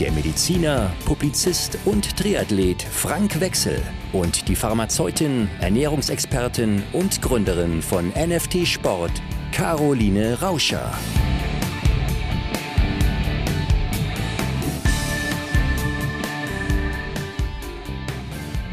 der 0.00 0.12
Mediziner, 0.12 0.90
Publizist 1.04 1.76
und 1.84 2.16
Triathlet 2.16 2.82
Frank 2.82 3.38
Wechsel 3.38 3.82
und 4.14 4.48
die 4.48 4.56
Pharmazeutin, 4.56 5.50
Ernährungsexpertin 5.60 6.82
und 6.94 7.20
Gründerin 7.20 7.82
von 7.82 8.08
NFT 8.08 8.66
Sport, 8.66 9.12
Caroline 9.52 10.40
Rauscher. 10.40 10.90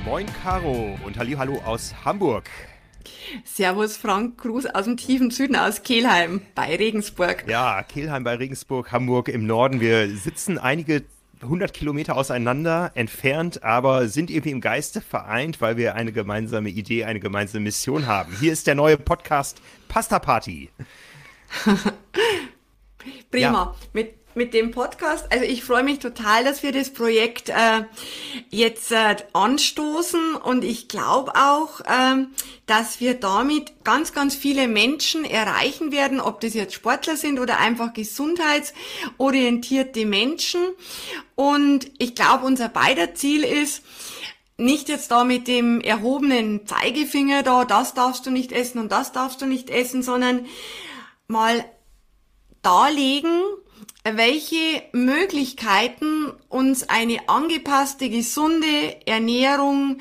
Moin 0.05 0.25
Caro 0.41 0.97
und 1.05 1.17
Hallo 1.17 1.59
aus 1.65 1.93
Hamburg. 2.05 2.49
Servus 3.43 3.97
Frank 3.97 4.37
Gruß 4.37 4.67
aus 4.67 4.85
dem 4.85 4.95
tiefen 4.95 5.31
Süden, 5.31 5.57
aus 5.57 5.83
Kelheim 5.83 6.41
bei 6.55 6.77
Regensburg. 6.77 7.43
Ja, 7.49 7.83
Kelheim 7.83 8.23
bei 8.23 8.35
Regensburg, 8.35 8.93
Hamburg 8.93 9.27
im 9.27 9.45
Norden. 9.45 9.81
Wir 9.81 10.09
sitzen 10.09 10.57
einige 10.57 11.03
100 11.41 11.73
Kilometer 11.73 12.15
auseinander 12.15 12.91
entfernt, 12.95 13.63
aber 13.63 14.07
sind 14.07 14.29
irgendwie 14.29 14.51
im 14.51 14.61
Geiste 14.61 15.01
vereint, 15.01 15.61
weil 15.61 15.77
wir 15.77 15.95
eine 15.95 16.11
gemeinsame 16.11 16.69
Idee, 16.69 17.05
eine 17.05 17.19
gemeinsame 17.19 17.63
Mission 17.63 18.07
haben. 18.07 18.35
Hier 18.39 18.51
ist 18.51 18.67
der 18.67 18.75
neue 18.75 18.97
Podcast 18.97 19.61
Pasta 19.87 20.19
Party. 20.19 20.69
Prima. 23.31 23.39
Ja. 23.39 23.75
Mit 23.93 24.16
mit 24.37 24.53
dem 24.53 24.71
Podcast. 24.71 25.29
Also 25.31 25.43
ich 25.43 25.65
freue 25.65 25.83
mich 25.83 25.99
total, 25.99 26.45
dass 26.45 26.63
wir 26.63 26.71
das 26.71 26.91
Projekt 26.91 27.49
äh, 27.49 27.83
jetzt 28.49 28.93
äh, 28.93 29.17
anstoßen 29.33 30.35
und 30.35 30.63
ich 30.63 30.87
glaube 30.87 31.33
auch, 31.35 31.81
ähm, 31.85 32.29
dass 32.67 33.01
wir 33.01 33.15
damit 33.15 33.83
ganz, 33.83 34.13
ganz 34.13 34.35
viele 34.35 34.69
Menschen 34.69 35.25
erreichen 35.25 35.91
werden, 35.91 36.21
ob 36.21 36.39
das 36.39 36.53
jetzt 36.53 36.75
Sportler 36.75 37.17
sind 37.17 37.39
oder 37.39 37.59
einfach 37.59 37.91
gesundheitsorientierte 37.93 40.05
Menschen. 40.05 40.61
Und 41.35 41.91
ich 41.97 42.15
glaube, 42.15 42.45
unser 42.45 42.69
beider 42.69 43.15
Ziel 43.15 43.43
ist, 43.43 43.83
nicht 44.57 44.89
jetzt 44.89 45.11
da 45.11 45.23
mit 45.23 45.47
dem 45.47 45.81
erhobenen 45.81 46.65
Zeigefinger 46.65 47.43
da, 47.43 47.65
das 47.65 47.93
darfst 47.93 48.25
du 48.25 48.31
nicht 48.31 48.51
essen 48.51 48.79
und 48.79 48.91
das 48.91 49.11
darfst 49.11 49.41
du 49.41 49.45
nicht 49.45 49.69
essen, 49.69 50.01
sondern 50.01 50.47
mal 51.27 51.63
darlegen, 52.61 53.43
welche 54.15 54.83
Möglichkeiten 54.93 56.31
uns 56.49 56.87
eine 56.87 57.27
angepasste, 57.27 58.09
gesunde 58.09 59.05
Ernährung 59.05 59.97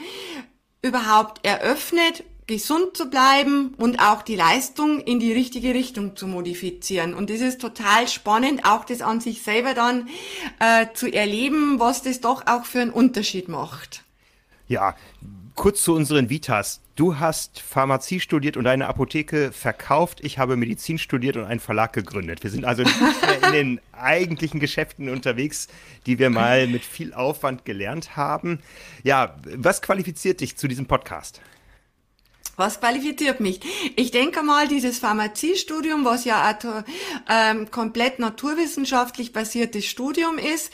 überhaupt 0.82 1.44
eröffnet, 1.44 2.24
gesund 2.46 2.96
zu 2.96 3.10
bleiben 3.10 3.74
und 3.76 3.98
auch 3.98 4.22
die 4.22 4.36
Leistung 4.36 5.00
in 5.00 5.18
die 5.18 5.32
richtige 5.32 5.74
Richtung 5.74 6.14
zu 6.14 6.28
modifizieren. 6.28 7.14
Und 7.14 7.28
das 7.30 7.40
ist 7.40 7.60
total 7.60 8.06
spannend, 8.06 8.64
auch 8.64 8.84
das 8.84 9.02
an 9.02 9.20
sich 9.20 9.42
selber 9.42 9.74
dann 9.74 10.08
äh, 10.60 10.86
zu 10.94 11.12
erleben, 11.12 11.80
was 11.80 12.02
das 12.02 12.20
doch 12.20 12.46
auch 12.46 12.64
für 12.64 12.80
einen 12.80 12.92
Unterschied 12.92 13.48
macht. 13.48 14.04
Ja, 14.68 14.94
kurz 15.56 15.82
zu 15.82 15.94
unseren 15.94 16.30
Vitas. 16.30 16.80
Du 16.94 17.18
hast 17.18 17.60
Pharmazie 17.60 18.20
studiert 18.20 18.56
und 18.56 18.66
eine 18.66 18.86
Apotheke 18.86 19.52
verkauft. 19.52 20.20
Ich 20.22 20.38
habe 20.38 20.56
Medizin 20.56 20.98
studiert 20.98 21.36
und 21.36 21.44
einen 21.44 21.60
Verlag 21.60 21.92
gegründet. 21.92 22.42
Wir 22.42 22.50
sind 22.50 22.64
also 22.64 22.82
nicht 22.82 22.98
mehr 23.00 23.42
in 23.48 23.52
den 23.52 23.80
eigentlichen 23.92 24.60
Geschäften 24.60 25.08
unterwegs, 25.08 25.68
die 26.06 26.18
wir 26.18 26.30
mal 26.30 26.66
mit 26.68 26.84
viel 26.84 27.12
Aufwand 27.12 27.64
gelernt 27.64 28.16
haben. 28.16 28.60
Ja, 29.02 29.36
was 29.56 29.82
qualifiziert 29.82 30.40
dich 30.40 30.56
zu 30.56 30.68
diesem 30.68 30.86
Podcast? 30.86 31.40
Was 32.56 32.80
qualifiziert 32.80 33.40
mich? 33.40 33.60
Ich 33.96 34.10
denke 34.10 34.42
mal, 34.42 34.66
dieses 34.66 34.98
Pharmaziestudium, 34.98 36.06
was 36.06 36.24
ja 36.24 36.42
ein 36.42 36.84
ähm, 37.28 37.70
komplett 37.70 38.18
naturwissenschaftlich 38.18 39.32
basiertes 39.34 39.84
Studium 39.84 40.38
ist, 40.38 40.72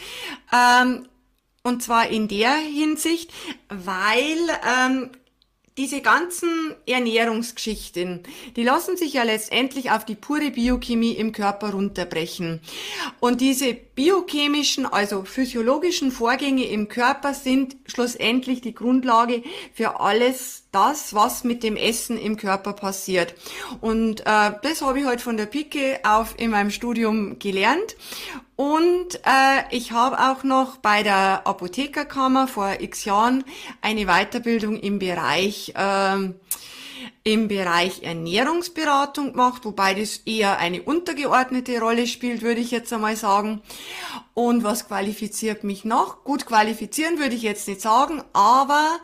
ähm, 0.53 1.09
und 1.63 1.83
zwar 1.83 2.09
in 2.09 2.29
der 2.29 2.55
Hinsicht, 2.57 3.33
weil 3.69 4.39
ähm, 4.67 5.11
diese 5.79 6.03
ganzen 6.03 6.75
Ernährungsgeschichten, 6.87 8.25
die 8.57 8.63
lassen 8.63 8.97
sich 8.97 9.15
ja 9.15 9.23
letztendlich 9.23 9.91
auf 9.91 10.05
die 10.05 10.17
pure 10.17 10.51
Biochemie 10.51 11.13
im 11.13 11.33
Körper 11.33 11.71
runterbrechen. 11.71 12.61
Und 13.21 13.41
diese 13.41 13.73
biochemischen, 13.95 14.87
also 14.87 15.25
physiologischen 15.25 16.13
Vorgänge 16.13 16.65
im 16.65 16.89
Körper 16.89 17.35
sind 17.35 17.77
schlussendlich 17.87 18.61
die 18.61 18.75
Grundlage 18.75 19.43
für 19.75 20.01
alles 20.01 20.65
das, 20.73 21.15
was 21.15 21.45
mit 21.45 21.63
dem 21.63 21.77
Essen 21.77 22.19
im 22.19 22.37
Körper 22.37 22.73
passiert. 22.73 23.35
Und 23.81 24.21
äh, 24.21 24.53
das 24.63 24.81
habe 24.81 25.01
ich 25.01 25.07
heute 25.07 25.23
von 25.23 25.37
der 25.37 25.47
Pike 25.47 26.01
auf 26.05 26.35
in 26.39 26.51
meinem 26.51 26.71
Studium 26.71 27.39
gelernt. 27.39 27.97
Und 28.57 29.17
äh, 29.25 29.65
ich 29.71 29.93
habe 29.93 30.19
auch 30.19 30.45
noch 30.45 30.79
bei 30.79 31.03
der 31.03 31.47
Apothekerkammer 31.47 32.49
vor 32.49 32.77
x 32.81 33.05
Jahren 33.05 33.45
eine 33.81 34.07
Weiterbildung 34.07 34.79
im 34.79 34.99
Bereich 34.99 35.75
äh, 35.75 36.33
im 37.25 37.49
Bereich 37.49 38.03
Ernährungsberatung 38.03 39.33
gemacht, 39.33 39.65
wobei 39.65 39.95
das 39.95 40.19
eher 40.19 40.59
eine 40.59 40.83
untergeordnete 40.83 41.81
Rolle 41.81 42.07
spielt, 42.07 42.43
würde 42.43 42.61
ich 42.61 42.71
jetzt 42.71 42.93
einmal 42.93 43.17
sagen. 43.17 43.63
Und 44.35 44.65
was 44.65 44.89
qualifiziert 44.89 45.63
mich 45.63 45.85
noch? 45.85 46.25
Gut, 46.25 46.47
qualifizieren 46.47 47.19
würde 47.19 47.35
ich 47.35 47.43
jetzt 47.43 47.69
nicht 47.69 47.81
sagen, 47.81 48.23
aber 48.33 48.99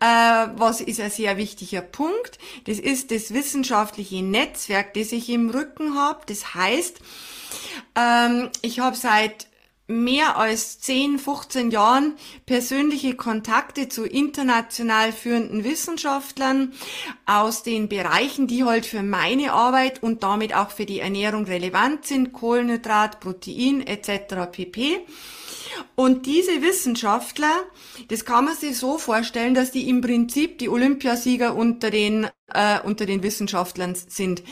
äh, 0.00 0.48
was 0.56 0.80
ist 0.80 1.00
ein 1.00 1.10
sehr 1.10 1.36
wichtiger 1.36 1.82
Punkt? 1.82 2.38
Das 2.64 2.78
ist 2.78 3.10
das 3.10 3.34
wissenschaftliche 3.34 4.22
Netzwerk, 4.22 4.94
das 4.94 5.12
ich 5.12 5.28
im 5.28 5.50
Rücken 5.50 5.96
habe. 5.96 6.20
Das 6.26 6.54
heißt, 6.54 7.00
ähm, 7.96 8.50
ich 8.62 8.80
habe 8.80 8.96
seit 8.96 9.48
mehr 9.88 10.36
als 10.36 10.80
10, 10.80 11.18
15 11.18 11.70
Jahren 11.70 12.14
persönliche 12.44 13.16
Kontakte 13.16 13.88
zu 13.88 14.04
international 14.04 15.12
führenden 15.12 15.64
Wissenschaftlern 15.64 16.74
aus 17.24 17.62
den 17.62 17.88
Bereichen, 17.88 18.46
die 18.46 18.64
halt 18.64 18.84
für 18.84 19.02
meine 19.02 19.52
Arbeit 19.52 20.02
und 20.02 20.22
damit 20.22 20.54
auch 20.54 20.70
für 20.70 20.84
die 20.84 21.00
Ernährung 21.00 21.46
relevant 21.46 22.06
sind, 22.06 22.34
Kohlenhydrat, 22.34 23.18
Protein 23.18 23.84
etc. 23.86 24.52
pp. 24.52 25.00
Und 25.94 26.26
diese 26.26 26.62
Wissenschaftler, 26.62 27.64
das 28.08 28.24
kann 28.24 28.44
man 28.44 28.56
sich 28.56 28.76
so 28.76 28.98
vorstellen, 28.98 29.54
dass 29.54 29.70
die 29.70 29.88
im 29.88 30.00
Prinzip 30.00 30.58
die 30.58 30.68
Olympiasieger 30.68 31.56
unter 31.56 31.90
den 31.90 32.28
äh, 32.52 32.80
unter 32.80 33.06
den 33.06 33.22
Wissenschaftlern 33.22 33.94
sind. 33.94 34.42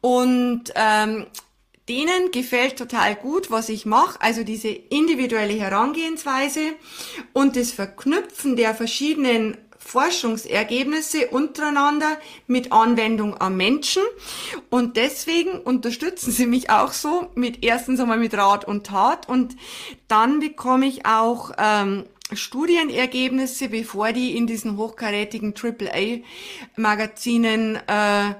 Und 0.00 0.72
ähm, 0.74 1.26
denen 1.88 2.30
gefällt 2.30 2.76
total 2.76 3.14
gut, 3.14 3.50
was 3.50 3.68
ich 3.68 3.84
mache, 3.84 4.20
also 4.20 4.42
diese 4.42 4.68
individuelle 4.68 5.54
Herangehensweise 5.54 6.74
und 7.32 7.56
das 7.56 7.72
Verknüpfen 7.72 8.56
der 8.56 8.74
verschiedenen 8.74 9.58
Forschungsergebnisse 9.84 11.28
untereinander 11.28 12.18
mit 12.46 12.72
Anwendung 12.72 13.38
am 13.38 13.58
Menschen. 13.58 14.02
Und 14.70 14.96
deswegen 14.96 15.60
unterstützen 15.60 16.32
sie 16.32 16.46
mich 16.46 16.70
auch 16.70 16.92
so 16.92 17.28
mit 17.34 17.62
erstens 17.62 18.00
einmal 18.00 18.16
mit 18.18 18.32
Rat 18.34 18.66
und 18.66 18.86
Tat 18.86 19.28
und 19.28 19.54
dann 20.08 20.40
bekomme 20.40 20.86
ich 20.86 21.04
auch 21.04 21.52
ähm, 21.58 22.06
Studienergebnisse, 22.32 23.68
bevor 23.68 24.12
die 24.12 24.34
in 24.36 24.46
diesen 24.46 24.78
hochkarätigen 24.78 25.52
AAA-Magazinen 25.54 27.76
äh, 27.76 28.34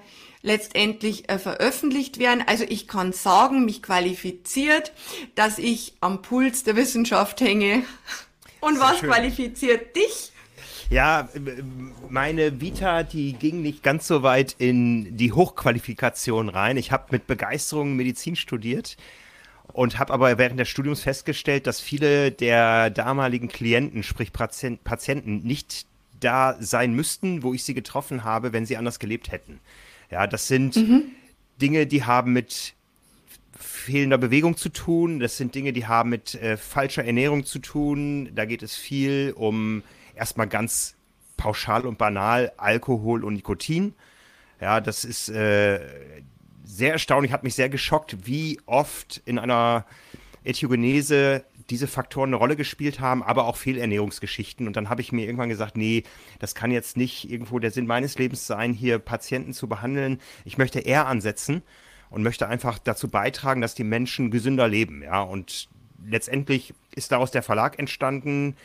letztendlich 0.45 1.29
äh, 1.31 1.39
veröffentlicht 1.39 2.19
werden. 2.19 2.45
Also 2.47 2.65
ich 2.69 2.87
kann 2.87 3.13
sagen, 3.13 3.65
mich 3.65 3.83
qualifiziert, 3.83 4.93
dass 5.35 5.59
ich 5.59 5.95
am 6.01 6.23
Puls 6.23 6.63
der 6.63 6.77
Wissenschaft 6.77 7.41
hänge. 7.41 7.83
Und 8.61 8.77
Sehr 8.77 8.85
was 8.85 8.99
schön. 8.99 9.11
qualifiziert 9.11 9.97
dich? 9.97 10.33
Ja, 10.91 11.29
meine 12.11 12.61
Vita, 12.61 13.03
die 13.03 13.33
ging 13.33 13.63
nicht 13.63 13.83
ganz 13.83 14.07
so 14.07 14.23
weit 14.23 14.55
in 14.59 15.17
die 15.17 15.33
Hochqualifikation 15.33 16.51
rein. 16.51 16.77
Ich 16.77 16.93
habe 16.93 17.07
mit 17.11 17.27
Begeisterung 17.27 17.97
Medizin 17.97 18.37
studiert 18.37 18.99
und 19.73 19.99
habe 19.99 20.13
aber 20.13 20.37
während 20.37 20.61
des 20.61 20.69
Studiums 20.69 21.01
festgestellt, 21.01 21.67
dass 21.67 21.81
viele 21.81 22.31
der 22.31 22.91
damaligen 22.91 23.49
Klienten, 23.49 24.03
sprich 24.03 24.31
Patienten, 24.33 25.39
nicht 25.43 25.87
da 26.21 26.57
sein 26.61 26.93
müssten, 26.93 27.43
wo 27.43 27.55
ich 27.55 27.65
sie 27.65 27.75
getroffen 27.75 28.25
habe, 28.25 28.53
wenn 28.53 28.67
sie 28.67 28.77
anders 28.77 28.99
gelebt 28.99 29.33
hätten. 29.33 29.61
Ja, 30.15 30.29
das 30.29 30.47
sind 30.47 30.77
mhm. 30.77 31.07
Dinge, 31.61 31.89
die 31.89 32.05
haben 32.05 32.33
mit 32.33 32.75
fehlender 33.59 34.17
Bewegung 34.17 34.57
zu 34.57 34.69
tun. 34.69 35.19
Das 35.19 35.37
sind 35.37 35.57
Dinge, 35.57 35.73
die 35.73 35.89
haben 35.89 36.11
mit 36.11 36.37
äh, 36.37 36.57
falscher 36.57 37.05
Ernährung 37.05 37.45
zu 37.45 37.59
tun. 37.59 38.31
Da 38.33 38.45
geht 38.45 38.63
es 38.63 38.77
viel 38.77 39.35
um 39.37 39.83
erstmal 40.15 40.47
ganz 40.47 40.95
pauschal 41.37 41.85
und 41.85 41.99
banal 41.99 42.53
Alkohol 42.59 43.25
und 43.25 43.35
Nikotin. 43.35 43.95
Ja, 44.61 44.81
das 44.81 45.05
ist 45.05 45.31
äh, 45.31 45.81
sehr 46.63 46.93
erstaunlich, 46.93 47.33
hat 47.33 47.43
mich 47.43 47.57
sehr 47.57 47.69
geschockt, 47.69 48.19
wie 48.25 48.61
oft 48.67 49.21
in 49.25 49.41
einer 49.41 49.85
Ethiogenese 50.45 51.45
diese 51.71 51.87
Faktoren 51.87 52.31
eine 52.31 52.37
Rolle 52.37 52.57
gespielt 52.57 53.01
haben, 53.01 53.23
aber 53.23 53.47
auch 53.47 53.57
Fehlernährungsgeschichten. 53.57 54.67
Und 54.67 54.77
dann 54.77 54.89
habe 54.89 55.01
ich 55.01 55.13
mir 55.13 55.25
irgendwann 55.25 55.49
gesagt, 55.49 55.77
nee, 55.77 56.05
das 56.39 56.55
kann 56.55 56.71
jetzt 56.71 56.97
nicht 56.97 57.31
irgendwo 57.31 57.59
der 57.59 57.71
Sinn 57.71 57.87
meines 57.87 58.19
Lebens 58.19 58.47
sein, 58.47 58.73
hier 58.73 58.99
Patienten 58.99 59.53
zu 59.53 59.69
behandeln. 59.69 60.21
Ich 60.45 60.59
möchte 60.59 60.81
eher 60.81 61.07
ansetzen 61.07 61.63
und 62.11 62.23
möchte 62.23 62.49
einfach 62.49 62.79
dazu 62.79 63.09
beitragen, 63.09 63.61
dass 63.61 63.75
die 63.75 63.85
Menschen 63.85 64.31
gesünder 64.31 64.69
leben. 64.69 65.03
Ja, 65.03 65.23
und 65.23 65.69
letztendlich 66.07 66.75
ist 66.95 67.13
daraus 67.13 67.31
der 67.31 67.43
Verlag 67.43 67.79
entstanden 67.79 68.57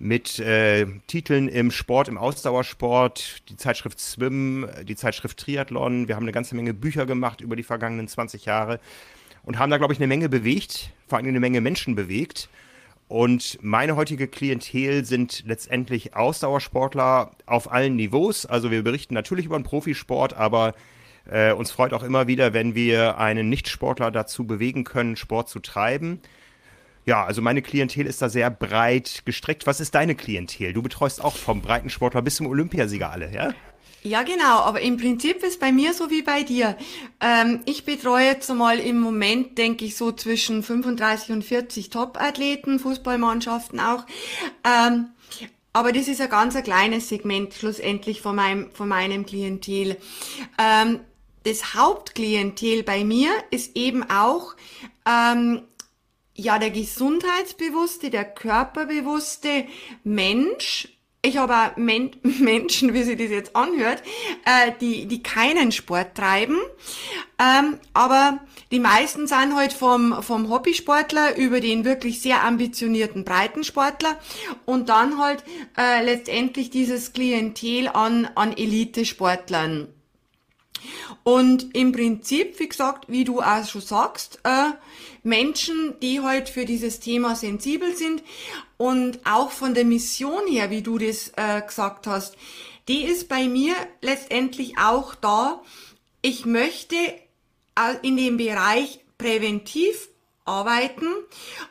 mit 0.00 0.38
äh, 0.38 0.86
Titeln 1.06 1.48
im 1.48 1.70
Sport, 1.70 2.08
im 2.08 2.18
Ausdauersport, 2.18 3.48
die 3.48 3.56
Zeitschrift 3.56 3.98
Swim, 3.98 4.68
die 4.84 4.94
Zeitschrift 4.94 5.38
Triathlon. 5.38 6.06
Wir 6.06 6.14
haben 6.14 6.22
eine 6.22 6.32
ganze 6.32 6.54
Menge 6.54 6.72
Bücher 6.72 7.04
gemacht 7.04 7.40
über 7.40 7.56
die 7.56 7.64
vergangenen 7.64 8.06
20 8.06 8.44
Jahre 8.44 8.78
und 9.42 9.58
haben 9.58 9.70
da, 9.70 9.78
glaube 9.78 9.92
ich, 9.92 9.98
eine 9.98 10.06
Menge 10.06 10.28
bewegt, 10.28 10.90
vor 11.06 11.18
allem 11.18 11.28
eine 11.28 11.40
Menge 11.40 11.60
Menschen 11.60 11.94
bewegt. 11.94 12.48
Und 13.08 13.58
meine 13.62 13.96
heutige 13.96 14.28
Klientel 14.28 15.04
sind 15.04 15.44
letztendlich 15.46 16.14
Ausdauersportler 16.14 17.30
auf 17.46 17.72
allen 17.72 17.96
Niveaus. 17.96 18.44
Also 18.44 18.70
wir 18.70 18.82
berichten 18.82 19.14
natürlich 19.14 19.46
über 19.46 19.58
den 19.58 19.64
Profisport, 19.64 20.34
aber 20.34 20.74
äh, 21.30 21.52
uns 21.52 21.70
freut 21.70 21.94
auch 21.94 22.02
immer 22.02 22.26
wieder, 22.26 22.52
wenn 22.52 22.74
wir 22.74 23.18
einen 23.18 23.48
Nichtsportler 23.48 24.10
dazu 24.10 24.46
bewegen 24.46 24.84
können, 24.84 25.16
Sport 25.16 25.48
zu 25.48 25.60
treiben. 25.60 26.20
Ja, 27.06 27.24
also 27.24 27.40
meine 27.40 27.62
Klientel 27.62 28.04
ist 28.04 28.20
da 28.20 28.28
sehr 28.28 28.50
breit 28.50 29.22
gestreckt. 29.24 29.66
Was 29.66 29.80
ist 29.80 29.94
deine 29.94 30.14
Klientel? 30.14 30.74
Du 30.74 30.82
betreust 30.82 31.24
auch 31.24 31.36
vom 31.36 31.62
Breitensportler 31.62 32.20
bis 32.20 32.36
zum 32.36 32.46
Olympiasieger 32.46 33.10
alle, 33.10 33.32
ja? 33.32 33.54
Ja, 34.08 34.22
genau, 34.22 34.60
aber 34.60 34.80
im 34.80 34.96
Prinzip 34.96 35.42
ist 35.42 35.60
bei 35.60 35.70
mir 35.70 35.92
so 35.92 36.08
wie 36.10 36.22
bei 36.22 36.42
dir. 36.42 36.78
Ähm, 37.20 37.60
ich 37.66 37.84
betreue 37.84 38.24
jetzt 38.24 38.48
mal 38.48 38.78
im 38.78 39.00
Moment, 39.00 39.58
denke 39.58 39.84
ich, 39.84 39.96
so 39.96 40.12
zwischen 40.12 40.62
35 40.62 41.30
und 41.30 41.44
40 41.44 41.90
Top-Athleten, 41.90 42.78
Fußballmannschaften 42.78 43.78
auch. 43.80 44.06
Ähm, 44.64 45.10
aber 45.74 45.92
das 45.92 46.08
ist 46.08 46.22
ein 46.22 46.30
ganz 46.30 46.56
ein 46.56 46.64
kleines 46.64 47.10
Segment 47.10 47.52
schlussendlich 47.52 48.22
von 48.22 48.34
meinem, 48.34 48.70
von 48.72 48.88
meinem 48.88 49.26
Klientel. 49.26 49.98
Ähm, 50.58 51.00
das 51.44 51.74
Hauptklientel 51.74 52.84
bei 52.84 53.04
mir 53.04 53.30
ist 53.50 53.76
eben 53.76 54.08
auch 54.08 54.56
ähm, 55.04 55.64
ja, 56.34 56.58
der 56.58 56.70
gesundheitsbewusste, 56.70 58.08
der 58.08 58.24
körperbewusste 58.24 59.66
Mensch, 60.02 60.88
ich 61.28 61.36
habe 61.36 61.54
auch 61.54 61.76
Men 61.76 62.10
Menschen, 62.22 62.94
wie 62.94 63.02
sich 63.02 63.18
das 63.18 63.30
jetzt 63.30 63.54
anhört, 63.54 64.02
äh, 64.44 64.72
die, 64.80 65.06
die 65.06 65.22
keinen 65.22 65.72
Sport 65.72 66.14
treiben. 66.14 66.58
Ähm, 67.38 67.78
aber 67.92 68.40
die 68.70 68.80
meisten 68.80 69.26
sind 69.26 69.54
halt 69.54 69.72
vom, 69.72 70.22
vom 70.22 70.50
Hobbysportler 70.50 71.36
über 71.36 71.60
den 71.60 71.84
wirklich 71.84 72.20
sehr 72.20 72.42
ambitionierten 72.44 73.24
Breitensportler 73.24 74.16
und 74.66 74.88
dann 74.88 75.18
halt 75.18 75.44
äh, 75.76 76.04
letztendlich 76.04 76.70
dieses 76.70 77.12
Klientel 77.12 77.88
an, 77.88 78.28
an 78.34 78.56
Elite-Sportlern. 78.56 79.88
Und 81.28 81.74
im 81.76 81.92
Prinzip, 81.92 82.58
wie 82.58 82.70
gesagt, 82.70 83.04
wie 83.08 83.22
du 83.22 83.42
auch 83.42 83.66
schon 83.66 83.82
sagst, 83.82 84.40
äh, 84.44 84.70
Menschen, 85.22 85.92
die 86.00 86.22
halt 86.22 86.48
für 86.48 86.64
dieses 86.64 87.00
Thema 87.00 87.36
sensibel 87.36 87.94
sind 87.94 88.22
und 88.78 89.20
auch 89.26 89.50
von 89.50 89.74
der 89.74 89.84
Mission 89.84 90.46
her, 90.48 90.70
wie 90.70 90.80
du 90.80 90.96
das 90.96 91.34
äh, 91.36 91.60
gesagt 91.60 92.06
hast, 92.06 92.34
die 92.88 93.02
ist 93.04 93.28
bei 93.28 93.46
mir 93.46 93.74
letztendlich 94.00 94.78
auch 94.78 95.14
da. 95.14 95.60
Ich 96.22 96.46
möchte 96.46 96.96
äh, 96.96 97.20
in 98.00 98.16
dem 98.16 98.38
Bereich 98.38 99.00
präventiv 99.18 100.08
arbeiten 100.48 101.06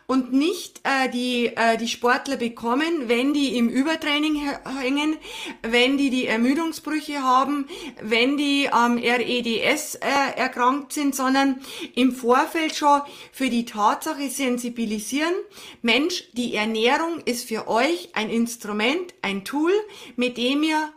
und 0.06 0.32
nicht 0.32 0.82
äh, 0.84 1.10
die, 1.10 1.48
äh, 1.48 1.78
die 1.78 1.88
Sportler 1.88 2.38
bekommen, 2.38 3.08
wenn 3.10 3.34
die 3.34 3.58
im 3.58 3.68
Übertraining 3.68 4.50
hängen, 4.80 5.18
wenn 5.64 5.98
die 5.98 6.10
die 6.10 6.28
Ermüdungsbrüche 6.28 7.24
haben, 7.24 7.68
wenn 8.02 8.38
die 8.38 8.70
am 8.72 8.98
REDS 8.98 9.96
äh, 9.96 10.38
erkrankt 10.38 10.94
sind, 10.94 11.16
sondern 11.16 11.60
im 11.96 12.14
Vorfeld 12.14 12.76
schon 12.76 13.02
für 13.32 13.50
die 13.50 13.66
Tatsache 13.66 14.30
sensibilisieren, 14.30 15.34
Mensch, 15.82 16.30
die 16.34 16.56
Ernährung 16.56 17.20
ist 17.26 17.48
für 17.48 17.68
euch 17.68 18.10
ein 18.14 18.30
Instrument, 18.30 19.14
ein 19.22 19.44
Tool, 19.44 19.74
mit 20.16 20.38
dem 20.38 20.64
ihr 20.64 20.94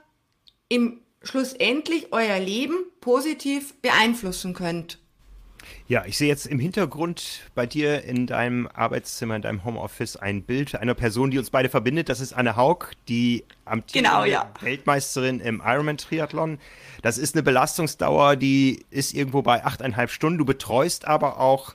im 0.68 1.00
schlussendlich 1.22 2.12
euer 2.12 2.38
Leben 2.38 2.76
positiv 3.00 3.74
beeinflussen 3.82 4.54
könnt. 4.54 4.99
Ja, 5.90 6.04
ich 6.06 6.16
sehe 6.16 6.28
jetzt 6.28 6.46
im 6.46 6.60
Hintergrund 6.60 7.50
bei 7.56 7.66
dir 7.66 8.04
in 8.04 8.28
deinem 8.28 8.68
Arbeitszimmer, 8.72 9.34
in 9.34 9.42
deinem 9.42 9.64
Homeoffice 9.64 10.16
ein 10.16 10.44
Bild 10.44 10.76
einer 10.76 10.94
Person, 10.94 11.32
die 11.32 11.38
uns 11.40 11.50
beide 11.50 11.68
verbindet. 11.68 12.08
Das 12.08 12.20
ist 12.20 12.32
Anne 12.32 12.54
Haug, 12.54 12.92
die 13.08 13.42
amtierende 13.64 14.08
genau, 14.08 14.24
ja. 14.24 14.52
Weltmeisterin 14.60 15.40
im 15.40 15.60
Ironman-Triathlon. 15.66 16.60
Das 17.02 17.18
ist 17.18 17.34
eine 17.34 17.42
Belastungsdauer, 17.42 18.36
die 18.36 18.84
ist 18.90 19.14
irgendwo 19.14 19.42
bei 19.42 19.64
achteinhalb 19.64 20.10
Stunden. 20.12 20.38
Du 20.38 20.44
betreust 20.44 21.08
aber 21.08 21.40
auch 21.40 21.74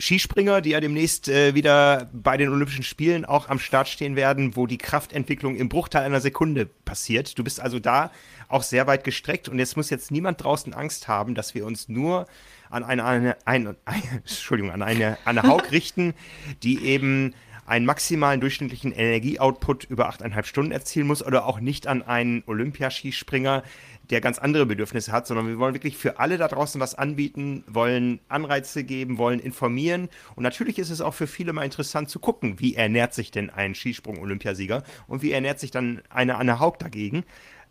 Skispringer, 0.00 0.60
die 0.60 0.70
ja 0.70 0.80
demnächst 0.80 1.28
äh, 1.28 1.54
wieder 1.54 2.10
bei 2.12 2.36
den 2.36 2.48
Olympischen 2.48 2.82
Spielen 2.82 3.24
auch 3.24 3.48
am 3.48 3.60
Start 3.60 3.86
stehen 3.86 4.16
werden, 4.16 4.56
wo 4.56 4.66
die 4.66 4.78
Kraftentwicklung 4.78 5.54
im 5.54 5.68
Bruchteil 5.68 6.02
einer 6.02 6.20
Sekunde 6.20 6.66
passiert. 6.66 7.38
Du 7.38 7.44
bist 7.44 7.60
also 7.60 7.78
da 7.78 8.10
auch 8.52 8.62
sehr 8.62 8.86
weit 8.86 9.04
gestreckt 9.04 9.48
und 9.48 9.58
jetzt 9.58 9.76
muss 9.76 9.90
jetzt 9.90 10.10
niemand 10.10 10.42
draußen 10.42 10.74
Angst 10.74 11.08
haben, 11.08 11.34
dass 11.34 11.54
wir 11.54 11.66
uns 11.66 11.88
nur 11.88 12.26
an 12.70 12.84
eine, 12.84 13.04
eine, 13.04 13.36
eine, 13.44 13.76
eine 13.84 14.02
Entschuldigung, 14.16 14.72
an 14.72 14.82
eine, 14.82 15.18
eine 15.24 15.42
Haug 15.42 15.62
richten, 15.70 16.14
die 16.62 16.84
eben 16.84 17.34
einen 17.64 17.86
maximalen 17.86 18.40
durchschnittlichen 18.40 18.92
Energieoutput 18.92 19.84
über 19.84 20.10
8,5 20.10 20.44
Stunden 20.44 20.72
erzielen 20.72 21.06
muss 21.06 21.24
oder 21.24 21.46
auch 21.46 21.60
nicht 21.60 21.86
an 21.86 22.02
einen 22.02 22.42
Olympiaskispringer, 22.46 23.62
der 24.10 24.20
ganz 24.20 24.38
andere 24.38 24.66
Bedürfnisse 24.66 25.12
hat, 25.12 25.26
sondern 25.26 25.46
wir 25.46 25.58
wollen 25.58 25.74
wirklich 25.74 25.96
für 25.96 26.18
alle 26.18 26.36
da 26.36 26.48
draußen 26.48 26.80
was 26.80 26.96
anbieten, 26.96 27.64
wollen 27.68 28.20
Anreize 28.28 28.84
geben, 28.84 29.16
wollen 29.16 29.38
informieren. 29.38 30.08
Und 30.34 30.42
natürlich 30.42 30.78
ist 30.78 30.90
es 30.90 31.00
auch 31.00 31.14
für 31.14 31.28
viele 31.28 31.52
mal 31.52 31.64
interessant 31.64 32.10
zu 32.10 32.18
gucken, 32.18 32.58
wie 32.58 32.74
ernährt 32.74 33.14
sich 33.14 33.30
denn 33.30 33.48
ein 33.48 33.74
Skisprung-Olympiasieger 33.74 34.82
und 35.06 35.22
wie 35.22 35.32
ernährt 35.32 35.60
sich 35.60 35.70
dann 35.70 36.02
eine 36.10 36.36
Anne 36.36 36.58
Haug 36.58 36.74
dagegen. 36.78 37.24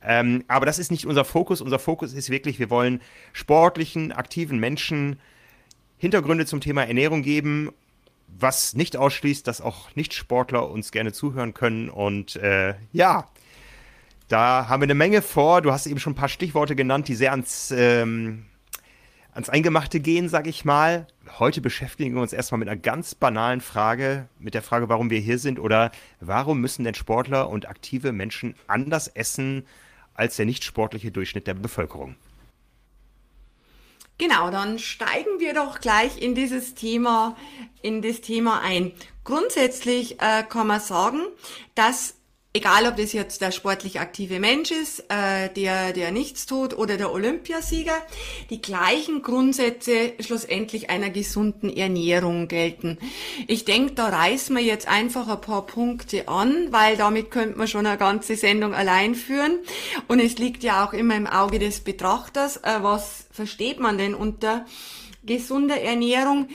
Ähm, 0.03 0.43
aber 0.48 0.65
das 0.65 0.79
ist 0.79 0.91
nicht 0.91 1.05
unser 1.05 1.25
Fokus. 1.25 1.62
Unser 1.62 1.79
Fokus 1.79 2.13
ist 2.13 2.29
wirklich, 2.29 2.60
wir 2.60 2.70
wollen 2.70 3.01
sportlichen, 3.34 4.12
aktiven 4.12 4.60
Menschen 4.60 5.20
Hintergründe 5.98 6.48
zum 6.48 6.62
Thema 6.62 6.84
Ernährung 6.84 7.22
geben, 7.22 7.70
was 8.27 8.74
nicht 8.74 8.98
ausschließt, 8.98 9.46
dass 9.46 9.62
auch 9.62 9.96
Nicht-Sportler 9.96 10.70
uns 10.70 10.91
gerne 10.91 11.13
zuhören 11.13 11.53
können. 11.53 11.89
Und 11.89 12.38
äh, 12.38 12.74
ja, 12.91 13.27
da 14.27 14.67
haben 14.67 14.81
wir 14.81 14.86
eine 14.86 14.96
Menge 14.96 15.22
vor. 15.22 15.62
Du 15.62 15.72
hast 15.72 15.86
eben 15.86 16.00
schon 16.00 16.13
ein 16.13 16.15
paar 16.15 16.29
Stichworte 16.29 16.75
genannt, 16.75 17.08
die 17.08 17.15
sehr 17.15 17.31
ans, 17.31 17.72
ähm, 17.72 18.46
ans 19.34 19.50
Eingemachte 19.50 20.00
gehen, 20.00 20.27
sag 20.27 20.48
ich 20.48 20.65
mal. 20.65 21.05
Heute 21.38 21.62
beschäftigen 21.62 22.15
wir 22.15 22.22
uns 22.24 22.34
erstmal 22.34 22.58
mit 22.58 22.70
einer 22.70 22.79
ganz 22.79 23.13
banalen 23.13 23.62
Frage, 23.62 24.27
mit 24.39 24.55
der 24.55 24.63
Frage, 24.63 24.89
warum 24.89 25.12
wir 25.12 25.20
hier 25.20 25.38
sind 25.38 25.60
oder 25.60 25.91
warum 26.20 26.62
müssen 26.62 26.84
denn 26.84 26.96
Sportler 26.96 27.48
und 27.50 27.70
aktive 27.70 28.12
Menschen 28.12 28.55
anders 28.67 29.08
essen 29.08 29.65
als 30.21 30.35
der 30.35 30.45
nicht 30.45 30.63
sportliche 30.63 31.11
Durchschnitt 31.11 31.47
der 31.47 31.55
Bevölkerung. 31.55 32.15
Genau, 34.19 34.51
dann 34.51 34.77
steigen 34.77 35.39
wir 35.39 35.55
doch 35.55 35.81
gleich 35.81 36.21
in 36.21 36.35
dieses 36.35 36.75
Thema, 36.75 37.35
in 37.81 38.03
das 38.03 38.21
Thema 38.21 38.61
ein. 38.61 38.91
Grundsätzlich 39.23 40.21
äh, 40.21 40.43
kann 40.47 40.67
man 40.67 40.79
sagen, 40.79 41.21
dass 41.73 42.20
egal 42.53 42.86
ob 42.86 42.98
das 42.98 43.13
jetzt 43.13 43.41
der 43.41 43.51
sportlich 43.51 44.00
aktive 44.00 44.39
Mensch 44.39 44.72
ist, 44.72 45.05
äh, 45.10 45.50
der, 45.50 45.93
der 45.93 46.12
nichts 46.12 46.46
tut 46.46 46.77
oder 46.77 46.98
der 46.98 47.12
Olympiasieger, 47.12 47.96
die 48.50 48.62
gleichen 48.62 49.22
Grundsätze 49.22 50.13
schlussendlich 50.20 50.89
einer 50.89 51.10
gesunden 51.10 51.70
Ernährung 51.75 52.48
gelten. 52.48 52.98
Ich 53.48 53.63
denke, 53.63 53.93
da 53.93 54.10
reißen 54.10 54.55
wir 54.55 54.63
jetzt 54.63 54.88
einfach 54.88 55.27
ein 55.29 55.41
paar 55.41 55.65
Punkte 55.65 56.27
an, 56.27 56.67
weil 56.72 56.98
damit 56.98 57.31
könnte 57.31 57.58
man 57.58 57.67
schon 57.67 57.86
eine 57.86 57.98
ganze 57.98 58.36
Sendung 58.36 58.74
allein 58.74 59.15
führen. 59.15 59.60
Und 60.08 60.20
es 60.20 60.38
liegt 60.38 60.63
ja 60.63 60.86
auch 60.86 60.93
immer 60.93 61.15
im 61.15 61.27
Auge 61.27 61.58
des 61.58 61.79
Betrachters, 61.79 62.58
äh, 62.58 62.79
was 62.81 63.27
versteht 63.31 63.79
man 63.79 63.98
denn 63.98 64.13
unter 64.13 64.65
gesunder 65.24 65.79
Ernährung? 65.79 66.50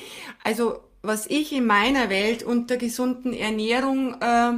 Also 0.45 0.81
was 1.00 1.26
ich 1.26 1.53
in 1.53 1.67
meiner 1.67 2.11
Welt 2.11 2.43
unter 2.43 2.76
gesunden 2.76 3.33
Ernährung 3.33 4.21
äh, 4.21 4.53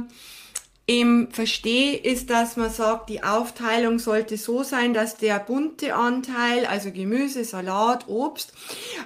im 0.89 1.29
Versteh 1.29 1.93
ist, 1.93 2.31
dass 2.31 2.57
man 2.57 2.71
sagt, 2.71 3.11
die 3.11 3.21
Aufteilung 3.21 3.99
sollte 3.99 4.37
so 4.37 4.63
sein, 4.63 4.95
dass 4.95 5.17
der 5.17 5.37
bunte 5.37 5.93
Anteil, 5.93 6.65
also 6.65 6.91
Gemüse, 6.91 7.45
Salat, 7.45 8.07
Obst, 8.07 8.53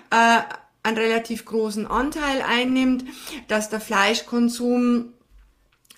äh, 0.10 0.40
einen 0.82 0.98
relativ 0.98 1.44
großen 1.44 1.86
Anteil 1.86 2.42
einnimmt, 2.42 3.04
dass 3.50 3.70
der 3.70 3.82
Fleischkonsum, 3.82 5.12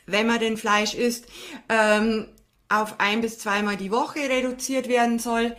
wenn 0.07 0.25
man 0.25 0.39
den 0.39 0.57
Fleisch 0.57 0.95
isst, 0.95 1.27
ähm, 1.69 2.29
auf 2.67 2.99
ein 2.99 3.21
bis 3.21 3.37
zweimal 3.37 3.77
die 3.77 3.91
Woche 3.91 4.27
reduziert 4.27 4.87
werden 4.87 5.19
soll, 5.19 5.55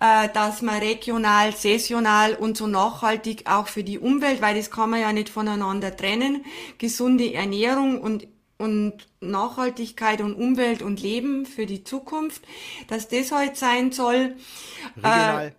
äh, 0.00 0.28
dass 0.34 0.60
man 0.60 0.80
regional, 0.80 1.56
saisonal 1.56 2.34
und 2.34 2.58
so 2.58 2.66
nachhaltig 2.66 3.44
auch 3.46 3.66
für 3.66 3.82
die 3.82 3.98
Umwelt, 3.98 4.42
weil 4.42 4.56
das 4.56 4.70
kann 4.70 4.90
man 4.90 5.00
ja 5.00 5.14
nicht 5.14 5.30
voneinander 5.30 5.96
trennen, 5.96 6.44
gesunde 6.76 7.32
Ernährung 7.32 7.98
und 7.98 8.28
und 8.58 9.06
Nachhaltigkeit 9.20 10.20
und 10.20 10.34
Umwelt 10.34 10.82
und 10.82 11.00
Leben 11.02 11.46
für 11.46 11.66
die 11.66 11.84
Zukunft, 11.84 12.42
dass 12.88 13.08
das 13.08 13.32
halt 13.32 13.56
sein 13.56 13.92
soll. 13.92 14.36
Regional, 14.96 15.54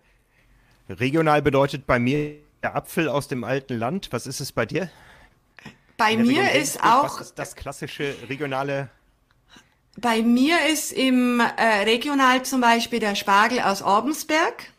äh, 0.88 0.92
regional 0.92 1.42
bedeutet 1.42 1.86
bei 1.86 1.98
mir 1.98 2.36
der 2.62 2.74
Apfel 2.76 3.08
aus 3.08 3.28
dem 3.28 3.44
alten 3.44 3.78
Land. 3.78 4.08
Was 4.10 4.26
ist 4.26 4.40
es 4.40 4.52
bei 4.52 4.66
dir? 4.66 4.90
Bei 5.96 6.16
mir 6.16 6.52
ist 6.52 6.82
auch. 6.82 7.04
Was 7.04 7.20
ist 7.20 7.38
das 7.38 7.54
klassische 7.54 8.14
regionale 8.28 8.90
bei 10.00 10.22
mir 10.22 10.56
ist 10.72 10.92
im 10.92 11.40
äh, 11.40 11.82
Regional 11.84 12.42
zum 12.44 12.62
Beispiel 12.62 12.98
der 12.98 13.14
Spargel 13.14 13.60
aus 13.60 13.82
Abensberg. 13.82 14.72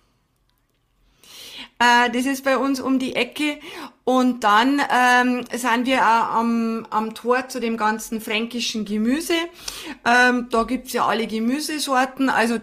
Äh, 1.77 2.09
das 2.09 2.25
ist 2.25 2.43
bei 2.43 2.57
uns 2.57 2.79
um 2.79 2.97
die 2.97 3.15
Ecke. 3.15 3.59
Und 4.05 4.43
dann 4.43 4.81
ähm, 4.89 5.45
sind 5.53 5.85
wir 5.85 6.01
auch 6.01 6.35
am, 6.35 6.85
am 6.89 7.13
Tor 7.13 7.47
zu 7.47 7.61
dem 7.61 7.77
ganzen 7.77 8.19
fränkischen 8.19 8.83
Gemüse. 8.83 9.35
Ähm, 10.05 10.47
da 10.49 10.63
gibt's 10.63 10.91
ja 10.91 11.05
alle 11.05 11.25
Gemüsesorten. 11.25 12.29
Also 12.29 12.59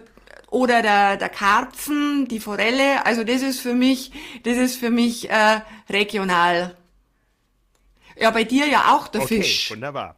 oder 0.51 0.81
der, 0.81 1.17
der 1.17 1.29
Karpfen, 1.29 2.27
die 2.27 2.39
Forelle. 2.39 3.05
Also 3.05 3.23
das 3.23 3.41
ist 3.41 3.59
für 3.59 3.73
mich, 3.73 4.11
das 4.43 4.57
ist 4.57 4.75
für 4.75 4.91
mich 4.91 5.29
äh, 5.29 5.61
regional. 5.89 6.77
Ja, 8.17 8.29
bei 8.29 8.43
dir 8.43 8.67
ja 8.67 8.93
auch 8.93 9.07
der 9.07 9.21
okay, 9.21 9.41
Fisch. 9.41 9.71
Wunderbar. 9.71 10.17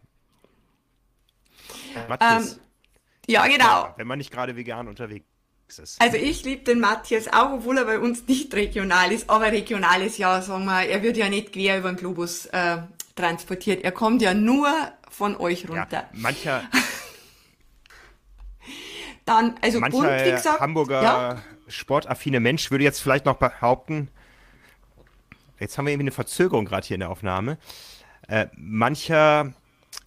Ähm, 2.19 2.49
ja, 3.27 3.47
genau. 3.47 3.93
Wenn 3.95 4.07
man 4.07 4.17
nicht 4.17 4.31
gerade 4.31 4.55
vegan 4.55 4.87
unterwegs 4.87 5.25
ist. 5.25 5.32
Also 5.99 6.17
ich 6.17 6.43
liebe 6.43 6.63
den 6.63 6.79
Matthias 6.79 7.27
auch, 7.27 7.53
obwohl 7.53 7.77
er 7.77 7.85
bei 7.85 7.99
uns 7.99 8.27
nicht 8.27 8.53
regional 8.53 9.11
ist, 9.11 9.29
aber 9.29 9.51
regional 9.51 10.01
ist 10.01 10.17
ja, 10.17 10.41
sagen 10.41 10.65
wir, 10.65 10.83
er 10.83 11.01
wird 11.01 11.17
ja 11.17 11.29
nicht 11.29 11.51
quer 11.51 11.79
über 11.79 11.91
den 11.91 11.97
Globus 11.97 12.45
äh, 12.47 12.77
transportiert. 13.15 13.83
Er 13.83 13.91
kommt 13.91 14.21
ja 14.21 14.33
nur 14.33 14.69
von 15.09 15.35
euch 15.35 15.67
runter. 15.67 15.91
Ja, 15.91 16.09
mancher. 16.13 16.63
Dann, 19.25 19.55
also 19.61 19.79
mancher 19.79 19.97
bunt, 19.97 20.25
wie 20.25 20.31
gesagt. 20.31 20.59
Hamburger 20.59 21.01
ja? 21.01 21.41
sportaffine 21.67 22.39
Mensch 22.39 22.69
würde 22.71 22.83
jetzt 22.83 22.99
vielleicht 23.01 23.25
noch 23.25 23.37
behaupten, 23.37 24.09
jetzt 25.59 25.77
haben 25.77 25.85
wir 25.85 25.93
irgendwie 25.93 26.05
eine 26.05 26.11
Verzögerung 26.11 26.65
gerade 26.65 26.85
hier 26.85 26.95
in 26.95 27.01
der 27.01 27.09
Aufnahme. 27.09 27.57
Äh, 28.27 28.47
mancher 28.55 29.53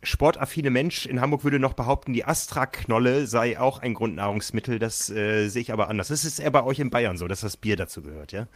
sportaffine 0.03 0.71
Mensch 0.71 1.07
in 1.07 1.21
Hamburg 1.21 1.45
würde 1.45 1.59
noch 1.59 1.75
behaupten, 1.75 2.13
die 2.13 2.25
Astra-Knolle 2.25 3.27
sei 3.27 3.59
auch 3.59 3.81
ein 3.81 3.95
Grundnahrungsmittel. 3.95 4.79
Das 4.79 5.11
äh, 5.11 5.49
sehe 5.49 5.63
ich 5.63 5.73
aber 5.73 5.89
anders. 5.89 6.09
Das 6.09 6.25
ist 6.25 6.39
eher 6.39 6.51
bei 6.51 6.65
euch 6.65 6.79
in 6.79 6.91
Bayern 6.91 7.17
so, 7.17 7.29
dass 7.29 7.41
das 7.41 7.57
Bier 7.57 7.77
dazu 7.77 8.03
gehört, 8.03 8.33
ja? 8.33 8.47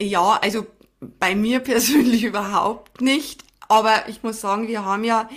Ja, 0.00 0.38
also 0.42 0.66
bei 1.18 1.34
mir 1.34 1.60
persönlich 1.60 2.24
überhaupt 2.24 3.00
nicht. 3.00 3.44
Aber 3.70 4.08
ich 4.08 4.24
muss 4.24 4.40
sagen, 4.40 4.66
wir 4.66 4.84
haben 4.84 5.04
ja, 5.04 5.28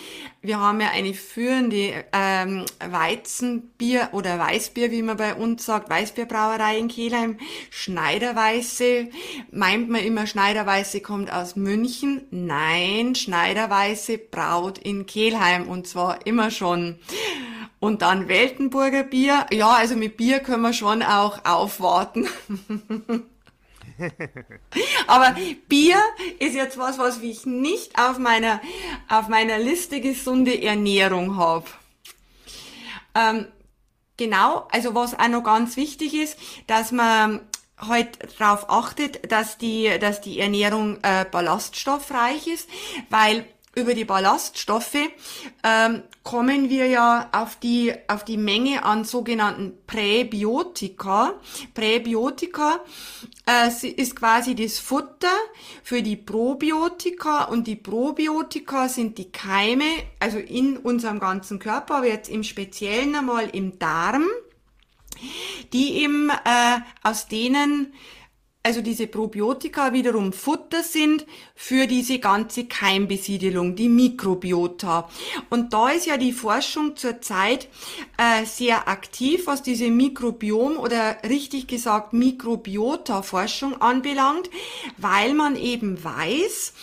wir 0.41 0.59
haben 0.59 0.81
ja 0.81 0.89
eine 0.89 1.13
führende 1.13 2.03
ähm, 2.11 2.65
Weizenbier 2.83 4.09
oder 4.11 4.39
Weißbier, 4.39 4.89
wie 4.89 5.03
man 5.03 5.17
bei 5.17 5.35
uns 5.35 5.63
sagt, 5.63 5.87
Weißbierbrauerei 5.91 6.79
in 6.79 6.87
Kelheim. 6.87 7.37
Schneiderweiße. 7.69 9.09
Meint 9.51 9.87
man 9.87 10.01
immer, 10.01 10.25
Schneiderweiße 10.25 11.01
kommt 11.01 11.31
aus 11.31 11.55
München. 11.55 12.23
Nein, 12.31 13.13
Schneiderweiße 13.13 14.17
braut 14.17 14.79
in 14.79 15.05
Kelheim 15.05 15.67
und 15.67 15.87
zwar 15.87 16.25
immer 16.25 16.49
schon. 16.49 16.97
Und 17.79 18.01
dann 18.01 18.29
Weltenburger 18.29 19.03
Bier. 19.03 19.45
Ja, 19.51 19.73
also 19.73 19.95
mit 19.95 20.17
Bier 20.17 20.39
können 20.39 20.63
wir 20.63 20.73
schon 20.73 21.03
auch 21.03 21.45
aufwarten. 21.45 22.27
Aber 25.07 25.35
Bier 25.67 25.97
ist 26.39 26.55
jetzt 26.55 26.77
was, 26.77 26.97
was 26.97 27.19
ich 27.21 27.45
nicht 27.45 27.99
auf 27.99 28.17
meiner, 28.17 28.61
auf 29.09 29.27
meiner 29.27 29.57
Liste 29.57 30.01
gesunde 30.01 30.61
Ernährung 30.61 31.37
habe. 31.37 31.65
Ähm, 33.15 33.47
genau, 34.17 34.67
also 34.71 34.95
was 34.95 35.17
auch 35.17 35.27
noch 35.27 35.43
ganz 35.43 35.77
wichtig 35.77 36.13
ist, 36.13 36.37
dass 36.67 36.91
man 36.91 37.41
halt 37.77 38.39
darauf 38.39 38.69
achtet, 38.69 39.31
dass 39.31 39.57
die, 39.57 39.97
dass 39.99 40.21
die 40.21 40.39
Ernährung 40.39 40.99
äh, 41.03 41.25
ballaststoffreich 41.25 42.47
ist, 42.47 42.69
weil 43.09 43.45
über 43.75 43.93
die 43.95 44.05
Ballaststoffe 44.05 44.97
ähm, 45.63 46.03
kommen 46.23 46.69
wir 46.69 46.87
ja 46.87 47.29
auf 47.31 47.55
die, 47.55 47.93
auf 48.07 48.23
die 48.23 48.37
Menge 48.37 48.83
an 48.83 49.03
sogenannten 49.03 49.73
Präbiotika. 49.87 51.33
Präbiotika 51.73 52.79
äh, 53.49 53.69
ist 53.89 54.15
quasi 54.15 54.55
das 54.55 54.77
Futter 54.79 55.35
für 55.83 56.03
die 56.03 56.15
Probiotika 56.15 57.45
und 57.45 57.65
die 57.65 57.75
Probiotika 57.75 58.87
sind 58.89 59.17
die 59.17 59.31
Keime, 59.31 59.89
also 60.19 60.37
in 60.37 60.77
unserem 60.77 61.19
ganzen 61.19 61.57
Körper, 61.57 61.95
aber 61.95 62.07
jetzt 62.07 62.29
im 62.29 62.43
Speziellen 62.43 63.15
einmal 63.15 63.49
im 63.49 63.79
Darm, 63.79 64.27
die 65.73 65.97
eben 65.97 66.29
äh, 66.29 66.79
aus 67.01 67.27
denen 67.27 67.93
also 68.65 68.81
diese 68.81 69.07
Probiotika 69.07 69.91
wiederum 69.91 70.31
Futter 70.31 70.83
sind 70.83 71.25
für 71.53 71.85
diese 71.85 72.19
ganze 72.19 72.65
Keimbesiedelung, 72.65 73.75
die 73.75 73.89
Mikrobiota. 73.89 75.09
Und 75.49 75.73
da 75.73 75.89
ist 75.89 76.05
ja 76.05 76.15
die 76.15 76.31
Forschung 76.31 76.95
zurzeit 76.95 77.67
äh, 78.17 78.45
sehr 78.45 78.87
aktiv, 78.87 79.47
was 79.47 79.63
diese 79.63 79.91
Mikrobiom 79.91 80.77
oder 80.77 81.17
richtig 81.27 81.67
gesagt 81.67 82.13
Mikrobiota-Forschung 82.13 83.81
anbelangt, 83.81 84.49
weil 84.97 85.33
man 85.33 85.57
eben 85.57 86.01
weiß, 86.01 86.73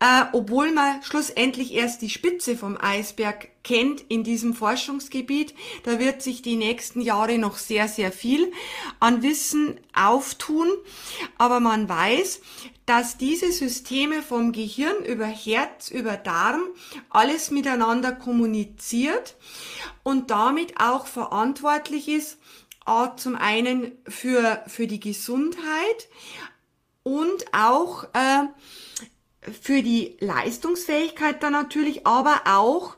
äh, 0.00 0.24
obwohl 0.32 0.72
man 0.72 1.02
schlussendlich 1.02 1.74
erst 1.74 2.00
die 2.00 2.08
Spitze 2.08 2.56
vom 2.56 2.78
Eisberg 2.80 3.48
kennt 3.68 4.00
in 4.08 4.24
diesem 4.24 4.54
Forschungsgebiet. 4.54 5.54
Da 5.84 5.98
wird 5.98 6.22
sich 6.22 6.40
die 6.40 6.56
nächsten 6.56 7.02
Jahre 7.02 7.36
noch 7.36 7.58
sehr, 7.58 7.86
sehr 7.86 8.12
viel 8.12 8.50
an 8.98 9.22
Wissen 9.22 9.78
auftun. 9.92 10.68
Aber 11.36 11.60
man 11.60 11.86
weiß, 11.86 12.40
dass 12.86 13.18
diese 13.18 13.52
Systeme 13.52 14.22
vom 14.22 14.52
Gehirn 14.52 15.04
über 15.04 15.26
Herz, 15.26 15.90
über 15.90 16.16
Darm 16.16 16.62
alles 17.10 17.50
miteinander 17.50 18.12
kommuniziert 18.12 19.36
und 20.02 20.30
damit 20.30 20.80
auch 20.80 21.06
verantwortlich 21.06 22.08
ist, 22.08 22.38
A, 22.86 23.14
zum 23.18 23.36
einen 23.36 23.92
für, 24.08 24.62
für 24.66 24.86
die 24.86 25.00
Gesundheit 25.00 26.08
und 27.02 27.44
auch 27.52 28.04
äh, 28.14 28.46
für 29.52 29.82
die 29.82 30.16
Leistungsfähigkeit 30.20 31.42
dann 31.42 31.52
natürlich, 31.52 32.06
aber 32.06 32.40
auch 32.46 32.96